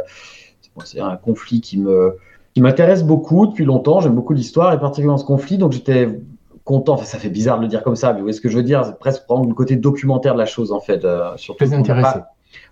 [0.83, 2.17] c'est un conflit qui me
[2.53, 4.01] qui m'intéresse beaucoup depuis longtemps.
[4.01, 5.57] J'aime beaucoup l'histoire et particulièrement ce conflit.
[5.57, 6.19] Donc j'étais
[6.65, 6.93] content.
[6.93, 8.57] Enfin, ça fait bizarre de le dire comme ça, mais vous voyez ce que je
[8.57, 11.05] veux dire C'est presque prendre le côté documentaire de la chose en fait.
[11.05, 12.19] Euh, surtout Très intéressé.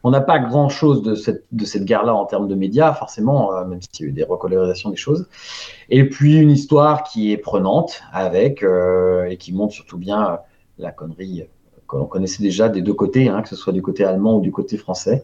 [0.04, 2.94] On n'a pas, pas, grand chose de cette, de cette guerre-là en termes de médias,
[2.94, 5.28] forcément, euh, même s'il y a eu des recolorisations des choses.
[5.90, 10.40] Et puis une histoire qui est prenante avec euh, et qui montre surtout bien
[10.78, 11.46] la connerie
[11.88, 14.42] que l'on connaissait déjà des deux côtés, hein, que ce soit du côté allemand ou
[14.42, 15.24] du côté français.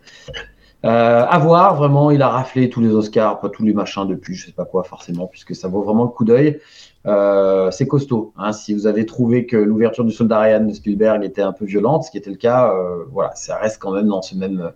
[0.85, 4.35] Euh, à voir, vraiment, il a raflé tous les Oscars, pas tous les machins depuis,
[4.35, 6.59] je sais pas quoi forcément, puisque ça vaut vraiment le coup d'œil.
[7.07, 8.33] Euh, c'est costaud.
[8.37, 8.51] Hein.
[8.51, 12.03] Si vous avez trouvé que l'ouverture du Soldat Ryan de Spielberg était un peu violente,
[12.03, 14.71] ce qui était le cas, euh, voilà, ça reste quand même dans ce même,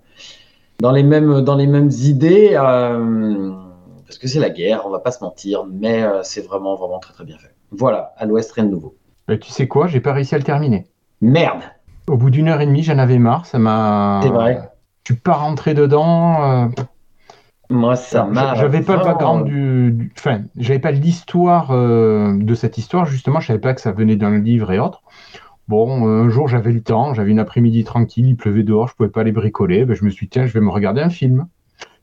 [0.80, 3.51] dans les mêmes, dans les mêmes idées, euh,
[4.05, 7.14] parce que c'est la guerre, on va pas se mentir, mais c'est vraiment, vraiment très
[7.14, 7.53] très bien fait.
[7.72, 8.95] Voilà, à l'Ouest rien de nouveau.
[9.28, 10.88] Bah, tu sais quoi, j'ai pas réussi à le terminer.
[11.22, 11.62] Merde.
[12.07, 14.22] Au bout d'une heure et demie, j'en avais marre, ça m'a.
[14.24, 14.72] C'est vrai.
[15.04, 16.43] Je suis pas rentré dedans.
[16.43, 16.68] Euh...
[17.70, 18.56] Moi, ça m'a.
[18.56, 20.12] J'avais pas le background du, du.
[20.18, 23.39] Enfin, j'avais pas l'histoire euh, de cette histoire, justement.
[23.39, 25.02] Je savais pas que ça venait d'un livre et autres.
[25.68, 29.10] Bon, un jour, j'avais le temps, j'avais une après-midi tranquille, il pleuvait dehors, je pouvais
[29.10, 29.86] pas aller bricoler.
[29.86, 31.45] Ben, je me suis dit, tiens, je vais me regarder un film.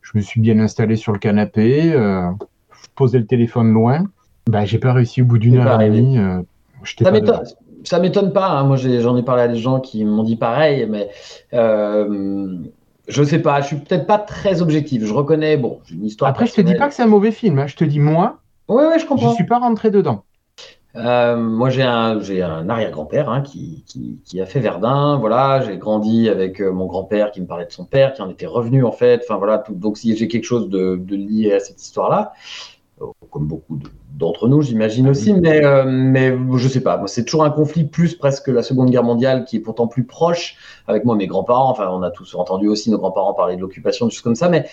[0.02, 2.30] Je me suis bien installé sur le canapé, euh,
[2.94, 4.04] posé le téléphone loin.
[4.48, 6.16] Ben, j'ai pas réussi au bout d'une heure et demie.
[6.16, 6.42] Euh,
[7.02, 7.42] ça m'étonne.
[7.82, 8.48] Ça m'étonne pas.
[8.50, 8.64] Hein.
[8.64, 11.08] Moi, j'en ai, ai, parlé à des gens qui m'ont dit pareil, mais
[11.54, 12.58] euh,
[13.08, 15.04] je sais pas, je suis peut-être pas très objectif.
[15.04, 16.30] Je reconnais, bon, j'ai une histoire.
[16.30, 17.58] Après, je te dis pas que c'est un mauvais film.
[17.58, 17.66] Hein.
[17.66, 18.38] Je te dis moi.
[18.68, 19.30] Oui, oui, je comprends.
[19.30, 20.24] Je suis pas rentré dedans.
[20.96, 25.18] Euh, moi, j'ai un, j'ai un arrière-grand-père hein, qui, qui, qui, a fait Verdun.
[25.18, 28.30] Voilà, j'ai grandi avec euh, mon grand-père qui me parlait de son père, qui en
[28.30, 29.22] était revenu en fait.
[29.22, 32.32] Enfin voilà, tout, donc si j'ai quelque chose de, de, lié à cette histoire-là,
[33.30, 33.78] comme beaucoup
[34.14, 35.34] d'entre nous, j'imagine aussi.
[35.34, 36.96] Mais, euh, mais je sais pas.
[36.96, 40.04] Moi, c'est toujours un conflit plus presque la Seconde Guerre mondiale, qui est pourtant plus
[40.04, 41.70] proche avec moi, mes grands-parents.
[41.70, 44.48] Enfin, on a tous entendu aussi nos grands-parents parler de l'occupation, des choses comme ça.
[44.48, 44.66] Mais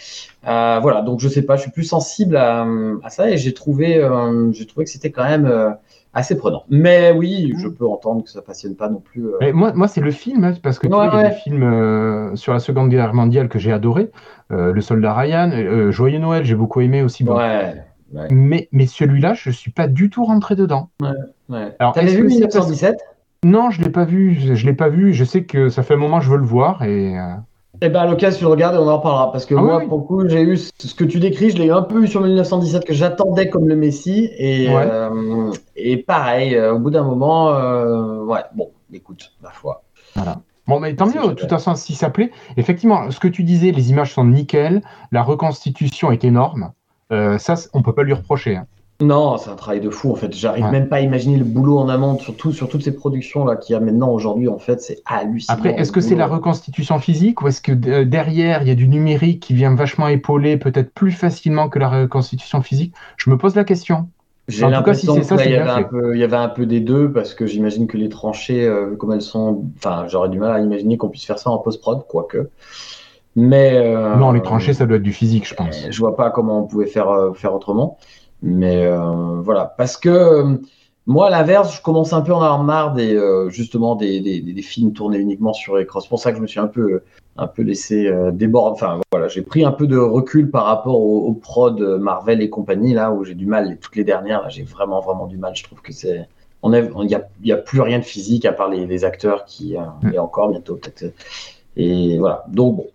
[0.48, 1.56] euh, voilà, donc je sais pas.
[1.58, 2.66] Je suis plus sensible à,
[3.04, 5.72] à ça et j'ai trouvé, euh, j'ai trouvé que c'était quand même euh,
[6.14, 6.64] assez prenant.
[6.70, 9.26] Mais oui, je peux entendre que ça passionne pas non plus.
[9.54, 11.36] Moi, moi c'est le film, hein, parce que tu Ouais, vois, il y a des
[11.36, 14.12] films euh, sur la Seconde Guerre mondiale que j'ai adoré.
[14.52, 17.24] Euh, le Soldat Ryan, euh, Joyeux Noël, j'ai beaucoup aimé aussi.
[17.24, 17.36] bon.
[17.38, 17.84] Ouais.
[18.14, 18.28] Ouais.
[18.32, 20.90] Mais, mais celui-là, je suis pas du tout rentré dedans.
[21.50, 21.76] ouais.
[21.80, 23.00] Alors, T'avais vu que c'est parce- 1917
[23.44, 24.36] Non, je l'ai pas vu.
[24.56, 25.14] Je, l'ai pas vu.
[25.14, 27.18] Je sais que ça fait un moment que je veux le voir et.
[27.20, 27.34] euh,
[27.82, 29.32] Eh ben, à l'occasion, tu le regardes et on en reparlera.
[29.32, 31.58] Parce que Ah moi, oui, pour le coup, j'ai eu ce que tu décris, je
[31.58, 34.30] l'ai un peu eu sur 1917 que j'attendais comme le Messie.
[34.38, 34.88] Et, Ouais.
[34.90, 39.84] euh, et pareil, euh, au bout d'un moment, euh, ouais, bon, écoute, ma foi.
[40.66, 42.32] Bon, mais tant mieux, de toute façon, si ça plaît.
[42.56, 46.72] Effectivement, ce que tu disais, les images sont nickel, la reconstitution est énorme.
[47.12, 48.56] Euh, ça, on peut pas lui reprocher.
[48.58, 48.66] hein.
[49.02, 50.34] Non, c'est un travail de fou en fait.
[50.34, 50.72] J'arrive Ouais.
[50.72, 53.74] même pas à imaginer le boulot en amont, surtout sur toutes ces productions là qu'il
[53.74, 54.48] y a maintenant aujourd'hui.
[54.48, 55.58] En fait, c'est hallucinant.
[55.58, 58.76] Après, est-ce que c'est la reconstitution physique ou est-ce que euh, derrière, il y a
[58.76, 62.94] du numérique qui vient vachement épauler peut-être plus facilement que la reconstitution physique?
[63.18, 64.10] Je me pose la question.
[64.48, 65.52] J'ai En tout cas, si l'impression c'est que ça, là, c'est il
[66.18, 69.12] y y avait un peu des deux parce que j'imagine que les tranchées, euh, comme
[69.14, 72.50] elles sont, enfin, j'aurais du mal à imaginer qu'on puisse faire ça en post-prod, quoique.
[73.36, 75.86] Mais euh, Non, les tranchées, ça doit être du physique, je pense.
[75.86, 77.98] Euh, Je vois pas comment on pouvait faire, euh, faire autrement.
[78.42, 79.74] Mais euh, voilà.
[79.78, 80.58] Parce que euh,
[81.08, 84.40] moi, à l'inverse, je commence un peu en avoir marre des, euh, justement des, des,
[84.42, 86.00] des- films tournés uniquement sur écran.
[86.00, 87.02] C'est pour ça que je me suis un peu,
[87.38, 88.74] un peu laissé euh, déborder.
[88.76, 92.50] Enfin, voilà, j'ai pris un peu de recul par rapport aux, aux prods Marvel et
[92.50, 93.78] compagnie, là, où j'ai du mal.
[93.82, 95.56] Toutes les dernières, là, j'ai vraiment, vraiment du mal.
[95.56, 96.28] Je trouve que c'est.
[96.62, 98.86] On est- Il n'y a, il y a plus rien de physique à part les,
[98.86, 99.76] les acteurs qui.
[99.76, 100.14] euh, Mm.
[100.14, 101.14] Et encore bientôt, peut-être.
[101.78, 102.44] Et voilà.
[102.50, 102.88] Donc, bon.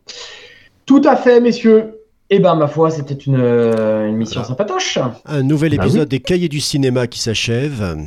[0.87, 1.95] Tout à fait, messieurs.
[2.31, 4.49] Eh ben, ma foi, c'était une, euh, une mission Voilà.
[4.49, 4.99] sympatoche.
[5.25, 6.09] Un nouvel Bah épisode oui.
[6.09, 7.97] des Cahiers du cinéma qui s'achève.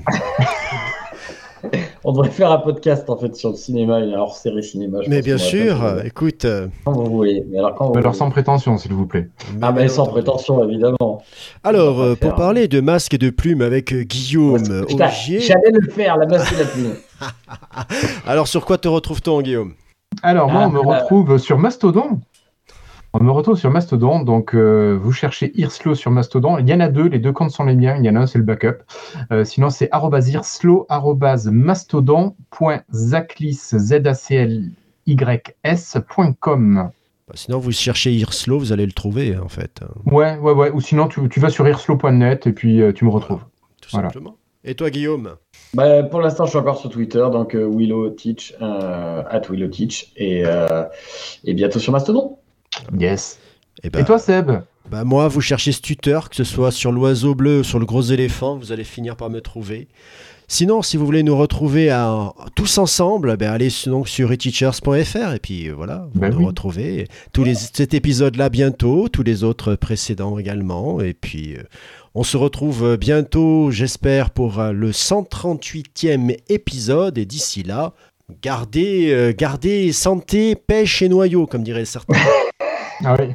[2.04, 5.00] On devrait faire un podcast en fait sur le cinéma, une hors série cinéma.
[5.04, 6.46] je Mais bien sûr, écoute.
[6.46, 7.44] euh, Quand vous voulez.
[7.52, 8.18] Mais alors, quand vous Mais alors voulez.
[8.20, 9.30] sans prétention, s'il vous plaît.
[9.62, 10.14] Ah, mais sans entendu.
[10.24, 11.22] prétention, évidemment.
[11.64, 15.40] Alors, euh, pour parler de masques et de plumes avec Guillaume Augier.
[15.42, 16.96] J'allais le faire, la masse et la plume.
[18.26, 19.74] Alors, sur quoi te retrouve-t-on, Guillaume?
[20.24, 21.00] Alors, moi, Ah, on me bah.
[21.00, 22.20] retrouve sur Mastodon.
[23.14, 26.58] On me retrouve sur Mastodon, donc euh, vous cherchez Irslo sur Mastodon.
[26.60, 27.98] Il y en a deux, les deux comptes sont les miens.
[27.98, 28.84] Il y en a un, c'est le backup.
[29.34, 34.72] Euh, sinon, c'est arrobase irslo, arrobase mastodon.zaclis, z a c l
[35.08, 35.18] y
[35.64, 36.90] s.com.
[37.28, 39.82] Bah, Sinon, vous cherchez Irslo, vous allez le trouver, hein, en fait.
[40.06, 40.72] Ouais, ouais, ouais.
[40.72, 43.44] Ou sinon, tu, tu vas sur irslo.net et puis euh, tu me retrouves.
[43.82, 44.08] tout Voilà.
[44.10, 44.38] simplement.
[44.64, 45.36] Et toi, Guillaume?
[45.74, 49.68] Bah, pour l'instant, je suis encore sur Twitter, donc euh, Willow Teach, euh, at Willow
[49.70, 50.84] Teach, et, euh,
[51.46, 52.38] et bientôt sur Mastodon.
[52.98, 53.40] Yes.
[53.84, 54.52] Eh ben, Et toi, Seb?
[54.90, 57.86] bah, Moi, vous cherchez ce tuteur, que ce soit sur l'oiseau bleu ou sur le
[57.86, 59.88] gros éléphant, vous allez finir par me trouver.
[60.50, 65.40] Sinon, si vous voulez nous retrouver à- tous ensemble, ben, allez donc sur eteachers.fr et
[65.40, 66.46] puis euh, voilà, vous Ben nous oui.
[66.46, 67.08] retrouvez.
[67.32, 71.00] Tous les, cet épisode-là bientôt, tous les autres précédents également.
[71.00, 71.64] Et puis, euh,
[72.14, 77.18] on se retrouve bientôt, j'espère, pour euh, le 138e épisode.
[77.18, 77.94] Et d'ici là,
[78.42, 82.20] gardez, euh, gardez santé, pêche et noyau, comme diraient certains.
[83.04, 83.34] Ah oui.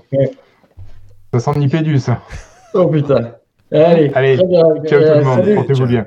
[1.35, 2.23] Ça sent Nipédu, ça.
[2.73, 3.33] Oh putain.
[3.73, 4.37] Allez, Allez.
[4.37, 6.05] Ciao tout le monde, portez-vous bien.